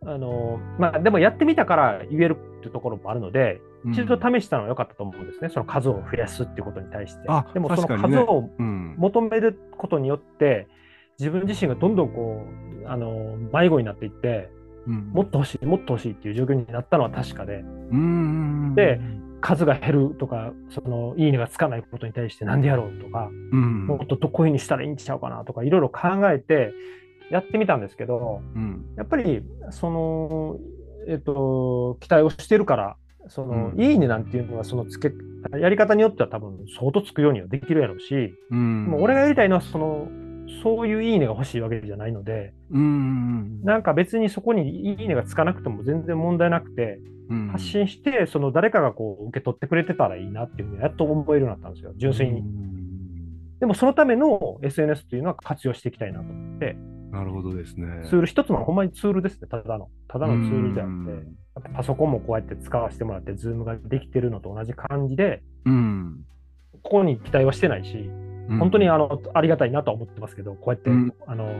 [0.06, 7.48] あのまあ、でもやってみたから言えるっていうところもあるので、うん一度試したのは良かったと思うんですね、その数を増やすっていうことに対してあ。
[7.52, 8.96] でもその数をうん。
[9.00, 10.68] 求めることによって、
[11.22, 12.48] 自分自身がどんどんこ
[12.84, 14.50] う、あの迷子になっていって、
[14.88, 18.74] うんもっと欲しい、もっと欲しいっていう状況になったのは確かで、うん。
[18.76, 19.00] で
[19.40, 23.86] 数が減るとか、そのいいねがつかないことに対してなんでやろうとか、うん。
[23.86, 26.74] もっとどこういうふうにしたらいいんちゃうかなとか、いろいろ考えて
[27.30, 28.86] やってみたんですけど、うん。
[28.98, 30.58] やっぱり、その、
[31.08, 32.98] えっと、期待をしてるから、
[33.28, 35.12] その、うんいいねなんていうのは、そのつけ、
[35.60, 38.86] やり方によっては多分相当つくようにはできるやろうし、うん。
[38.86, 40.08] もう俺がやりたいのは、その、
[40.64, 43.62] そういういいねが欲しいわけじゃないので、うん。
[43.64, 47.00] なんか別にそこにいいねがつかなくても全然問題なくて、
[47.30, 52.44] うん発信して、その誰かがこう受け取ってくれてたらいいなっていうふうにやっと思えるようになったんですよ、純粋に。
[53.62, 56.76] でもそのための SNS っていうのは活用していきたいなと思って、
[57.12, 58.06] なるほどですね。
[58.10, 59.90] ツール一つのほんまにツールですね、ただの。
[60.10, 60.88] ただのツールであっ
[61.64, 66.26] て、パソコンもこうやって使わせてもらって、ズームができてるのと同じ感じで、うん。
[66.84, 71.54] ここに期待はしてないし、うん本当にあのありがたいなとは思ってますけど、こうやって、うんあの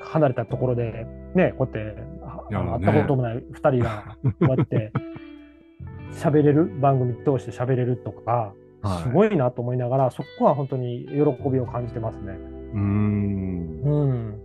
[0.00, 2.02] 離れたところで、ね、こうやって、
[2.50, 4.92] 会ったこともない2人が、 こうやって
[6.12, 8.64] 喋れる、番組通して喋れるとか、はい
[9.02, 12.34] すごいなと思いながら、そこは本当に喜びを感じてますね。
[12.74, 13.80] うん。
[13.82, 14.40] うん。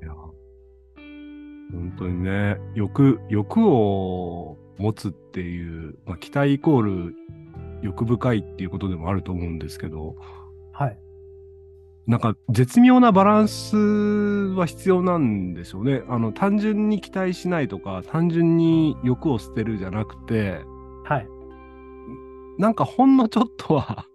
[0.00, 0.12] いや、
[1.72, 7.14] 本当にね、欲、欲を持つっていう、まあ、期待イコール
[7.82, 10.14] 欲深いっていうことでもあると思うんですけど、
[10.78, 10.98] はい。
[12.06, 16.02] なんか絶妙なバランスは必要なんでしょうね。
[16.08, 20.60] あの、単純に期待しないとか、単純に欲を捨てるじゃなくて、
[21.04, 21.28] はい。
[22.58, 24.06] なんかほんのちょっとは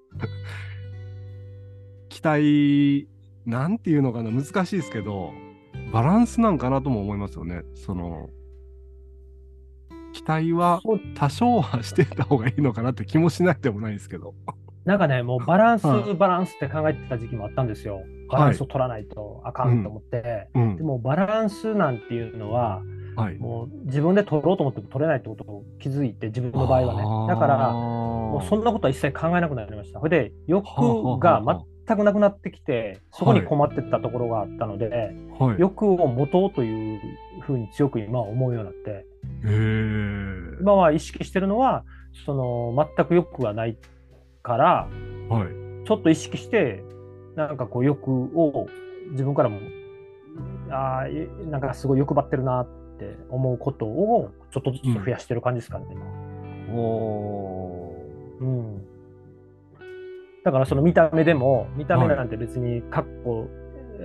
[2.09, 3.09] 期待、
[3.45, 5.33] なんていうのかな、難しいですけど、
[5.91, 7.63] バランスなんかなとも思いますよね。
[7.73, 8.29] その、
[10.13, 10.81] 期待は
[11.15, 14.33] 多少はしてた方がいいのかなって気もしないでもないですけど。
[14.85, 18.01] なんかね、もうバランス、はいバランスって考えてた時期もあったんですよ。
[18.29, 20.49] バランスを取らないとあかんと思って。
[20.55, 20.83] うんで。
[20.83, 22.81] もバランスなんていうのは、
[23.15, 23.37] はい。
[23.37, 27.33] もう自分で取ろうと思っても取れないってことを気づいて、自分の場合はね。
[27.33, 29.99] だから、ももうそんなことは一切考えなくなりました。
[29.99, 30.65] それで、欲
[31.19, 35.55] があ全くなくなってきて、そこに困ってったところがあったので、はい。
[35.59, 36.99] 欲を持とうという
[37.41, 39.05] ふうに強く今は思うようになって、
[40.59, 41.83] 今は意識してるのは、
[42.25, 43.77] その全く欲がない
[44.43, 44.89] から、
[45.29, 45.47] はい。
[45.85, 46.83] ちょっと意識して、
[47.35, 48.67] なんかこう欲を
[49.11, 49.59] 自分からも、
[50.69, 51.05] あ
[51.49, 52.67] なんかすごい欲張ってるなっ
[52.99, 56.01] て思うことをちょっとずつ増やしてる感じですかね、今
[56.75, 57.95] お
[58.39, 58.81] うん。
[60.43, 63.47] だからその見た目でも、見た目なんて別にかっこ、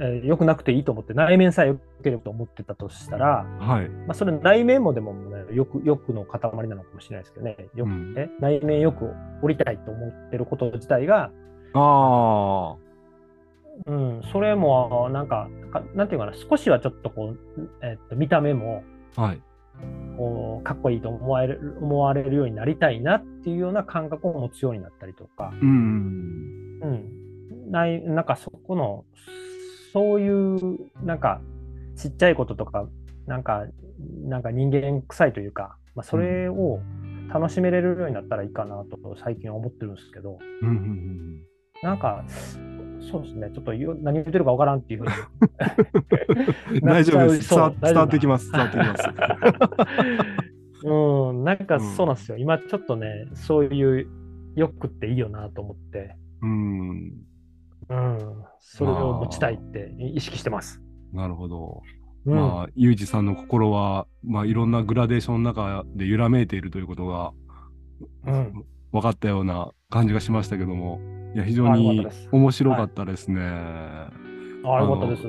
[0.00, 3.88] えー良くなくていいと思って、内面さえ良ければと思ってたとしたら、ーはい。
[3.88, 5.12] まあ、それ内面もでも、
[5.48, 8.14] ね、欲欲の塊なのかもしれないですけどね、欲うん。
[8.14, 9.08] ね内面欲を
[9.42, 11.30] 降りたいと思ってること自体が、
[11.74, 12.76] あ
[13.86, 18.82] うん、それもなんか、かなんていうかな、少しはちょっとこう、えっと見た目も
[19.16, 19.22] あ。
[19.22, 19.42] はい。
[20.16, 26.80] こうかっこいいと思われる思われるようになりたいなっていうような感覚を持つようになったりとか、うん。
[26.82, 29.04] うん、ないなんかそこの、
[29.92, 31.40] そういうなんか
[31.96, 32.88] ちっちゃいこととか、
[33.28, 33.66] なんか
[34.26, 36.80] なんか人間臭いというか、まあ、それを
[37.32, 41.42] 楽しめれるようになったらいいかなと最近は思ってるんですけど、うんうんうん
[41.80, 42.24] なんか、
[43.00, 45.06] そうですね、ちょっとよ何言ってるかわからんっていうふ
[46.70, 47.50] うに 大丈夫です。
[47.50, 48.50] 伝わってきます。
[48.50, 49.04] 伝わってきます。
[50.88, 52.36] うん、なんかうんそうなんですよ。
[52.36, 54.08] 今ちょっとね、そういう
[54.56, 57.12] 欲っていいよなと思って、うん。
[57.90, 60.82] うん、それを持ちたいって意識してます。
[61.12, 61.82] なるほど。
[62.26, 67.32] うん、まあ、ユージさんの心は、まあ、いろんなグラデーションの中で揺らめいているということが
[68.26, 71.00] うん、分かったような感じがしましたけども、
[71.34, 73.40] いや、非常に面白かったですね。
[73.42, 74.10] あ
[74.64, 75.24] ああ、よかったです。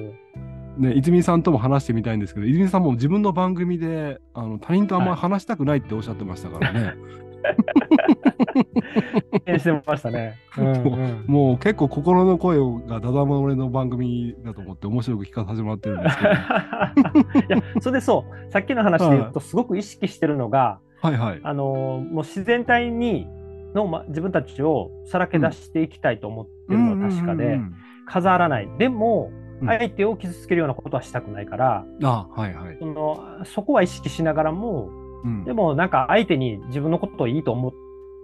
[0.77, 6.93] ね、泉さんとも話してみたいんですけど、泉さんも自分の番組であの他人とあんまり話したくないっておっしゃってましたからね。
[9.57, 10.39] してましたね。
[10.57, 16.29] うんうんもう結構心の声がダダ漏れの番組だと思って面白く聞かさせてもらってるんですけど。
[17.55, 21.39] いや、それでそう、さっきの話で言うと、すごく意識してるのが、はいはい。
[21.43, 23.27] あのーもう自然体に
[23.73, 27.73] の、ま、自分たちをさらけ出していきたいと思ってるのは確かで、うんうんうん
[28.11, 28.67] 飾らない。
[28.79, 32.77] でも、うん相手を傷つけるようなことはしたくないから、あはいはい。
[32.79, 34.89] そのそこは意識しながらも、
[35.23, 37.73] うんでもなんか相手に自分のことをいいと思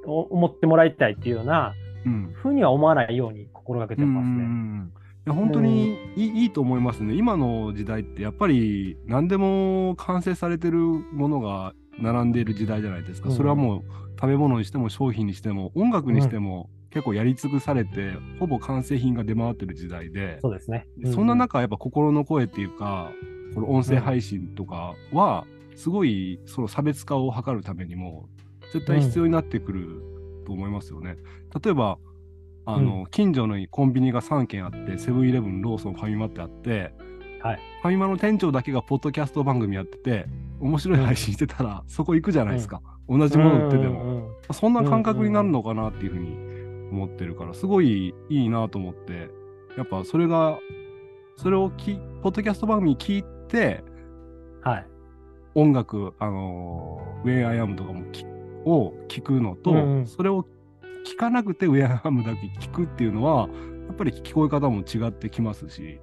[0.06, 1.74] お思ってもらいたいっていうような
[2.06, 4.34] うんふうには思わないように心がけてますね。
[4.34, 4.48] うんうんう
[4.84, 4.92] ん
[5.26, 7.16] いや本当にいい,、いいと思いますね。
[7.16, 13.30] 今の時代ってやっぱり何でも完成されてるものが並んでいる時代じゃないですか。
[13.30, 13.84] うんそれはもう
[14.20, 20.86] 食べ物にしても商品にしても音楽にしても結構やり尽くされて、ほぼ完成品が出回ってる時代で、そうですね。
[21.06, 23.12] そんな中やっぱ心の声っていうか
[23.56, 25.46] この音声配信とかは
[25.76, 28.28] すごいその差別化を図るためにも
[28.74, 30.02] 絶対必要になってくる
[30.46, 31.18] と思いますよね。
[31.64, 31.98] 例えば
[32.68, 36.94] あの、近所にコンビニが3軒あってセブンイレブンローソンファミマってあって
[37.42, 37.60] はい。
[37.84, 40.26] ファミマの店長だけがポッドキャスト番組やってて
[40.60, 46.38] 面白い配信してたらそこ行くじゃないですか、同じもの売ってても、うんうんうんそんな感覚になるのかなっていうふうに
[46.92, 49.30] 思ってるからすごいいいなと思って
[49.76, 50.60] やっぱそれが
[51.38, 53.84] それをきポッドキャスト番組聞いて
[54.62, 54.88] はい。
[55.56, 58.26] 音楽あのー、Where I Am とかもき
[58.66, 60.08] を聞くのと、うんうん。
[60.08, 60.46] それを
[61.06, 63.48] 聞かなくて Where I Am だけ聞くっていうのは
[63.88, 66.00] やっぱり聞こえ方も違ってきますし、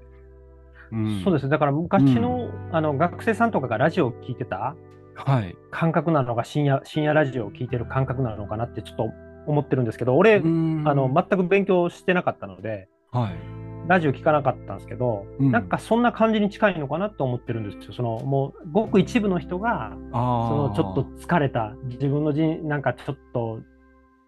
[0.90, 1.50] うん、そうですね。
[1.50, 4.74] だから昔の,、あの学生さんとかがラジオを聞いてた
[5.14, 5.54] はい。
[5.70, 9.10] 感覚なのが深夜深夜ラジオを聞いてる感覚なのかなってちょっと
[9.46, 10.84] 思ってるんですけど、俺、うん。
[10.86, 15.50] あの全く勉強してなかったので、はいラジオ聞かなかったんですけど、うん。
[15.50, 17.92] なんかそんな感じに近いのかなと思ってるんですよ。
[17.92, 23.60] そのもうごく一部の人があそのちょっと疲れた自分のじなんかちょっと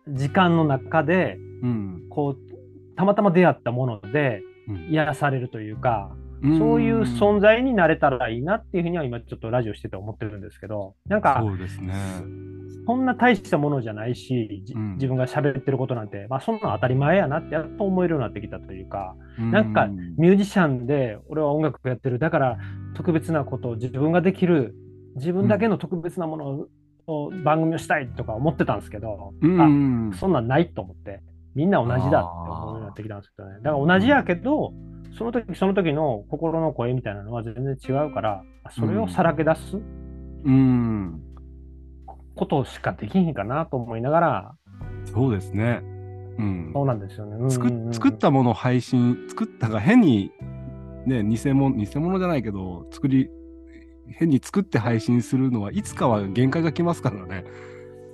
[0.08, 2.06] 時間の中でと、うん。
[2.10, 4.76] こうたまたま出会ったものでうん。
[4.90, 6.10] 癒されるというか、
[6.48, 6.58] ん。
[6.58, 11.94] そういう存在になれたらいいなっていうふうには今ちょっとラジオしてて思ってるんですけど、なんかそうですね。
[12.86, 14.94] そんな大したものじゃないし、じうん。
[14.94, 22.58] 自分が喋ってることなんて、まあそんなの当たり前やなってやっと思えるようになってきたというか、なんかミュージシャンで俺は音楽やってる、だから
[22.94, 24.74] 特別なことを自分ができる、
[25.16, 26.66] 自分だけの特別なもの
[27.06, 30.12] を番組をしたいとか思ってたんですけど、うん。
[30.12, 31.22] あそんなんないと思って、
[31.54, 33.56] みんな同じだって思うようになってきたんですけどね。
[33.62, 34.72] だから同じやけど、
[35.16, 39.78] その時その時の心の声みたいなのは全然違うから、それをさらけ出す。
[40.44, 41.20] うん、
[42.34, 44.54] ことしかできひんかなと思いながら、
[45.12, 45.82] そうですね。
[46.38, 46.70] うん。
[46.72, 47.36] そうなんですよね。
[47.36, 47.94] うんうん作うん。
[47.94, 50.32] 作ったものを配信作ったが変に
[51.06, 53.28] ね偽物偽物じゃないけど作り
[54.08, 57.44] 変に作って配信するのはいつかは限界が来ますからね。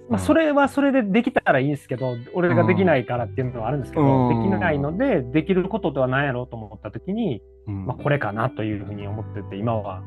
[0.08, 4.50] まあ、それはそれでできたらいいんですけど、俺ができないからっていうのはあるんですけど、うん。
[4.50, 7.86] できないので、できることとは何やろうと思った時に、うん。
[7.86, 10.02] まあ、これかなというふうに思ってて、今は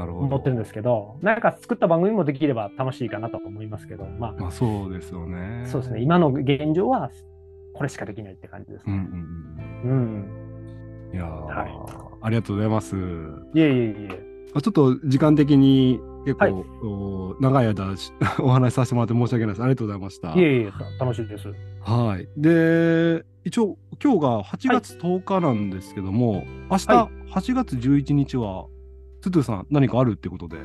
[0.00, 5.62] 思ってるんですけど、なんか作った番組もできれば楽しいかなと思いますけど、ままあそうですよね。
[5.64, 7.10] あ、そうですね、今の現状は
[7.74, 9.00] これしかできないって感じですうんうね。
[9.02, 10.28] んうん。
[11.10, 11.14] うん。
[11.14, 11.72] いやー、はい
[12.24, 12.96] ありがとうございます。
[12.96, 14.32] いえいえいえ。
[14.54, 16.52] あちょっと時間的に結構、はい
[16.84, 19.62] お長い間し お話しさせてもらって申し訳ないです。
[19.62, 20.32] ありがとうございました。
[20.34, 20.70] いえいえ、
[21.00, 21.48] 楽しいです。
[21.80, 22.28] はい。
[22.40, 28.66] で、一応、今日が8月10日なんですけども、明日は8月11日は、
[29.22, 30.58] トゥトゥさん何かあるってことで、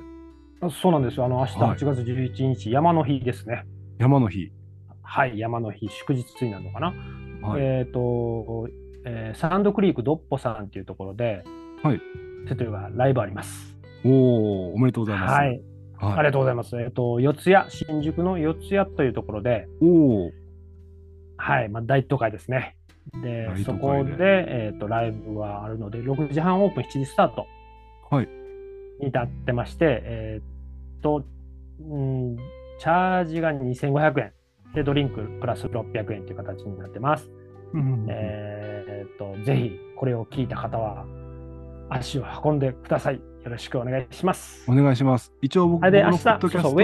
[0.61, 1.25] あそうなんですよ。
[1.25, 3.65] あの、明日はい8月11日、山の日ですね。
[3.99, 4.51] 山の日。
[5.03, 6.93] はい、山の日、祝日になるのかな。
[7.41, 7.61] はい。
[7.61, 8.67] えっ、と、
[9.05, 11.43] えーサンドクリークドッポさんっていうところで、
[11.83, 12.01] はい。
[12.47, 13.77] ちょっとがライブあります。
[14.03, 15.33] おおおめでとうございます。
[15.33, 15.61] はい、
[15.97, 16.13] はい。
[16.13, 16.75] ありがとうございます。
[16.81, 20.31] えっ、と、四谷、新宿の四谷というところで、おお
[21.37, 22.75] はい、まあ、大都会ですね。
[23.21, 27.45] で、大都そこで、えっ、と、ライブはあるので、6時半オープン、7時スタート
[28.09, 28.36] はい
[28.99, 31.23] になってまして、えっ、と、
[31.79, 32.37] うん、
[32.79, 34.31] チャージが2500円。
[34.73, 37.29] で、ドリンクプラス600円という形になってます。
[37.73, 41.05] うんえーっと、ぜひこれを聞いた方は
[41.89, 43.15] 足を運んでください。
[43.15, 43.21] よ
[43.51, 44.69] ろしくお願いします。
[44.69, 45.33] お願いします。
[45.41, 46.75] 一応僕のポッドキャスト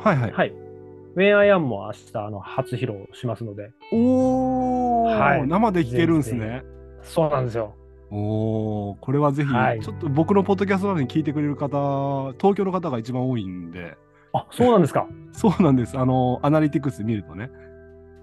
[0.00, 0.32] はいはい。
[0.32, 0.48] はい。
[0.50, 6.62] ウェンアイアンも明日あの初披露しますので、おお、はい生で聞けるんですね。
[7.02, 7.74] そうなんですよ。
[8.10, 13.96] おおこれはぜひ、はいちょっと僕のポッドキャスト番組聞いてくれる方、東京の方が一番多いんで、
[14.32, 15.06] あ、そうなんですか。
[15.32, 15.98] そうなんです。
[15.98, 17.50] あの、アナリティクス見るとね、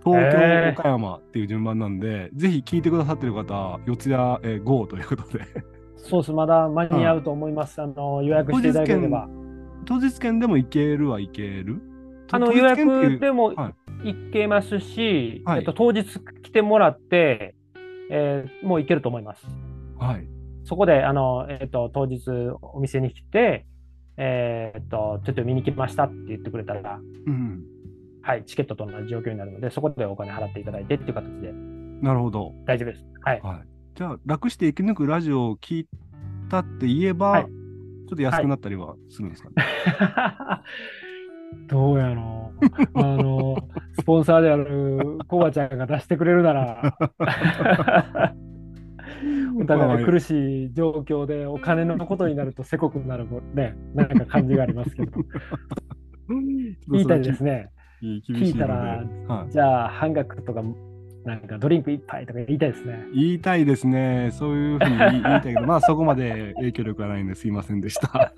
[0.03, 4.13] 東京、岡山っていう順番なんで、ぜひ聞いてくださってる方、四谷、
[4.43, 5.45] えー、GO ということで、
[5.97, 6.31] そうです。
[6.31, 7.81] まだ間に合うと思います。
[7.81, 9.27] あの、予約していただければ。
[9.85, 11.81] 当日券でも行けるはいける？
[12.31, 13.73] あの、予約でもは
[14.03, 16.03] い行けますし、はいえっと、当日
[16.43, 17.55] 来てもらって、
[18.11, 19.47] えーもう行けると思います。
[19.97, 20.27] はい。
[20.63, 22.29] そこで、あの、えっと、当日
[22.61, 23.65] お店に来て、
[24.17, 27.63] えーっと、ちょっと見に来ましたって言ってくれたら、うん。
[28.21, 31.51] はい、チケットと同じ状況になるので、そこでお金払っていただいてっていう形で
[32.01, 32.53] なるほど。
[32.65, 33.03] 大丈夫です。
[33.23, 33.41] はい。
[33.41, 33.67] はい。
[33.95, 35.87] じゃあ、楽して生き抜くラジオを聞い
[36.49, 37.45] たって言えば、はい
[38.07, 39.55] ちょっと安くなったりはするんですかね？
[41.67, 42.51] どうやろ
[42.93, 42.99] う。
[42.99, 43.55] あの、
[43.93, 46.97] スポンサーであるコバちゃんが出してくれるなら、
[49.59, 55.11] お互い苦しい状況でお金のことになるとせこくなるね、 なんか感じがありますけど、
[56.91, 57.69] 言いたいですね。
[58.01, 60.63] 聞いたらはいじゃあ半額とか、
[61.23, 63.05] なんかドリンク一杯とか言いたいですね。
[63.13, 64.29] 言いたいですね。
[64.31, 68.33] そういうふうに言いたいけど、 まあそこまで影響力はないんですいませんでした。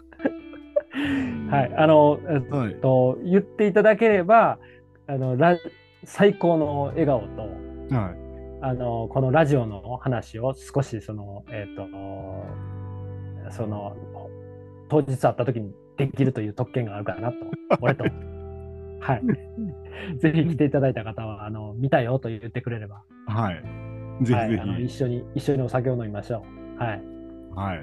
[1.49, 1.73] はい。
[1.75, 2.75] あの、えっはい。
[2.75, 4.57] と、言っていただければ、
[5.07, 5.57] あの、ラ
[6.03, 7.41] 最高の笑顔と、
[7.95, 8.26] はい。
[8.61, 11.87] あの、このラジオの話を少し、その、えっ、と、
[13.51, 13.95] その、
[14.89, 17.37] 当日会った時にできるという特権があるからなと、
[17.81, 18.05] 俺と。
[18.99, 19.21] はい。
[20.19, 23.61] ぜひ来ていただいた方は、あの、見たよと言ってくれれば、はい。
[24.25, 25.03] ぜひはい、ぜあの一ひ。
[25.03, 26.43] 緒に、一緒にお酒を飲みましょ
[26.79, 26.83] う。
[26.83, 27.01] はい。
[27.55, 27.79] はい。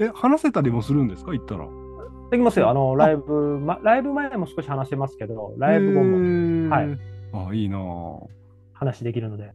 [0.00, 1.32] え、話せたりもするんですか？
[1.32, 1.66] 行ったら。
[2.30, 2.68] できますよ。
[2.70, 6.98] あの、ライブ、ま、ライブ前も少し話してますけど、ライブ後ももはい。
[7.32, 8.26] あ、いいなぁ。
[8.74, 9.52] 話できるので。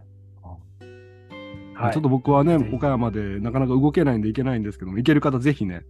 [1.74, 5.86] まあちょっと僕はね岡山でなかなか動けないんで行けないんですけども、行ける方ぜひね、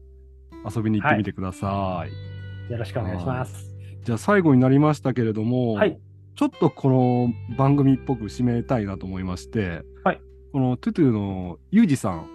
[0.75, 2.71] 遊びに行ってみてください。
[2.71, 3.75] よろしくお願いします。
[4.03, 5.99] じゃあ最後になりましたけれども、はい。
[6.35, 10.21] ちょっとこの番組っぽく締めたいなと思いまして、はい。
[10.51, 12.27] このトゥトゥのユージさん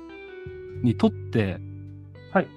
[0.82, 1.58] にとって、
[2.32, 2.48] はい。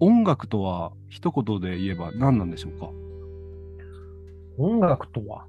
[0.00, 2.90] 音楽とは一言で言えば何なんでしょうか？
[4.56, 5.44] 音楽とは？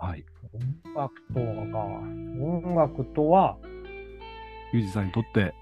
[0.00, 0.24] はい。
[0.54, 0.60] 音
[0.94, 1.78] 楽とはか。
[2.40, 3.58] 音楽とは、
[4.72, 5.54] ユージさんにとって、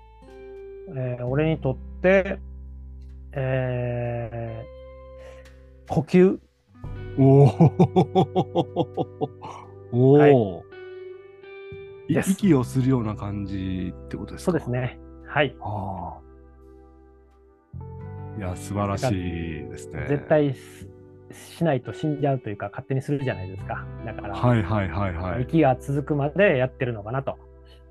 [0.94, 2.38] えー俺にとって、
[3.32, 6.38] えー呼吸？
[7.18, 7.46] お
[9.92, 10.32] おはい
[12.08, 14.52] 息をするような感じってことですか？
[14.52, 14.70] そうです。
[14.70, 14.98] ね。
[15.26, 15.56] はい。
[15.60, 16.20] ああ。
[18.38, 19.14] いや、素晴らしい
[19.68, 20.04] ですね。
[20.08, 20.24] 絶。
[20.28, 20.54] 対
[21.30, 23.84] ししないと死んじゃうというか、勝手にするじゃないですか。
[24.04, 25.42] だから、はいはいはいはい。
[25.42, 27.38] 息が続くまでやってるのかなと。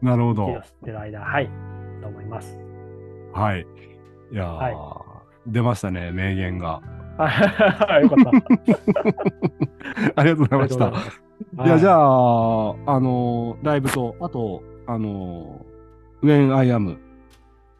[0.01, 0.61] なるほど息を。
[0.61, 1.49] 吸ってる間、はい。
[2.01, 2.57] と思います。
[3.33, 3.65] はい。
[4.31, 5.05] いやー、は
[5.47, 6.81] 出ましたね、名言が。
[7.17, 8.31] あよかった。
[10.21, 11.65] ありがとうございました。
[11.65, 16.97] いや、じゃあ、あ、あのーライブと、あと、あのー、When I Am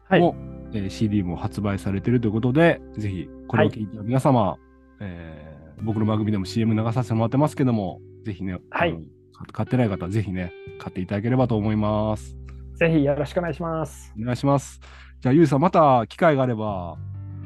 [0.08, 0.36] はいも、
[0.72, 4.56] えー CD も発売されているということで、ぜひ、これを聞いてる皆様、
[5.00, 5.45] えー
[5.82, 8.96] 僕の番組でも CM 流させてもらってますけども、ぜひね、はい
[9.52, 12.36] 買ってない方はぜひね、買っていただければと思います。
[12.74, 14.14] ぜひよろしくお願いします。
[14.18, 14.80] お願いします。
[15.20, 16.96] じゃあ、ゆうさん、また機会があれば、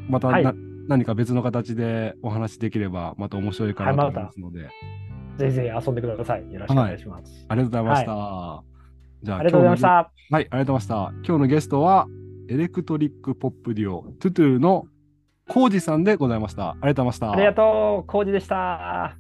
[0.09, 4.69] またな、はい何か別の形でお話できれば、また面白いかなと思いますので、
[5.39, 6.53] ぜひぜひ遊んでください。
[6.53, 7.47] よろしくお願いします。
[7.49, 8.65] ありがとうございました。
[9.23, 9.89] じゃあ、ありがとうございました。
[9.89, 10.95] はい、ありがとうございました。
[10.95, 12.09] 今日のゲストは、
[12.49, 14.87] エレクトリックポップデュオ、トゥトゥの
[15.53, 16.71] コウジさんでございました。
[16.71, 17.33] ありがとうございました。
[17.33, 19.17] ありがとう、コウジでした。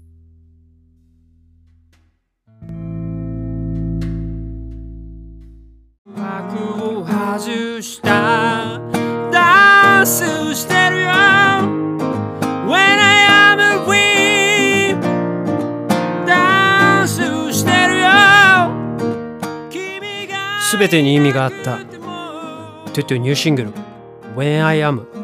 [6.06, 8.80] 幕を外した。
[9.32, 11.08] ダンスしてるよ。
[11.08, 15.00] When I am free
[16.28, 18.06] ダンスしてるよ。
[19.68, 21.78] 君がすべてに意味があった。
[21.78, 23.72] トゥトゥニューシングル。
[24.36, 25.19] When I Am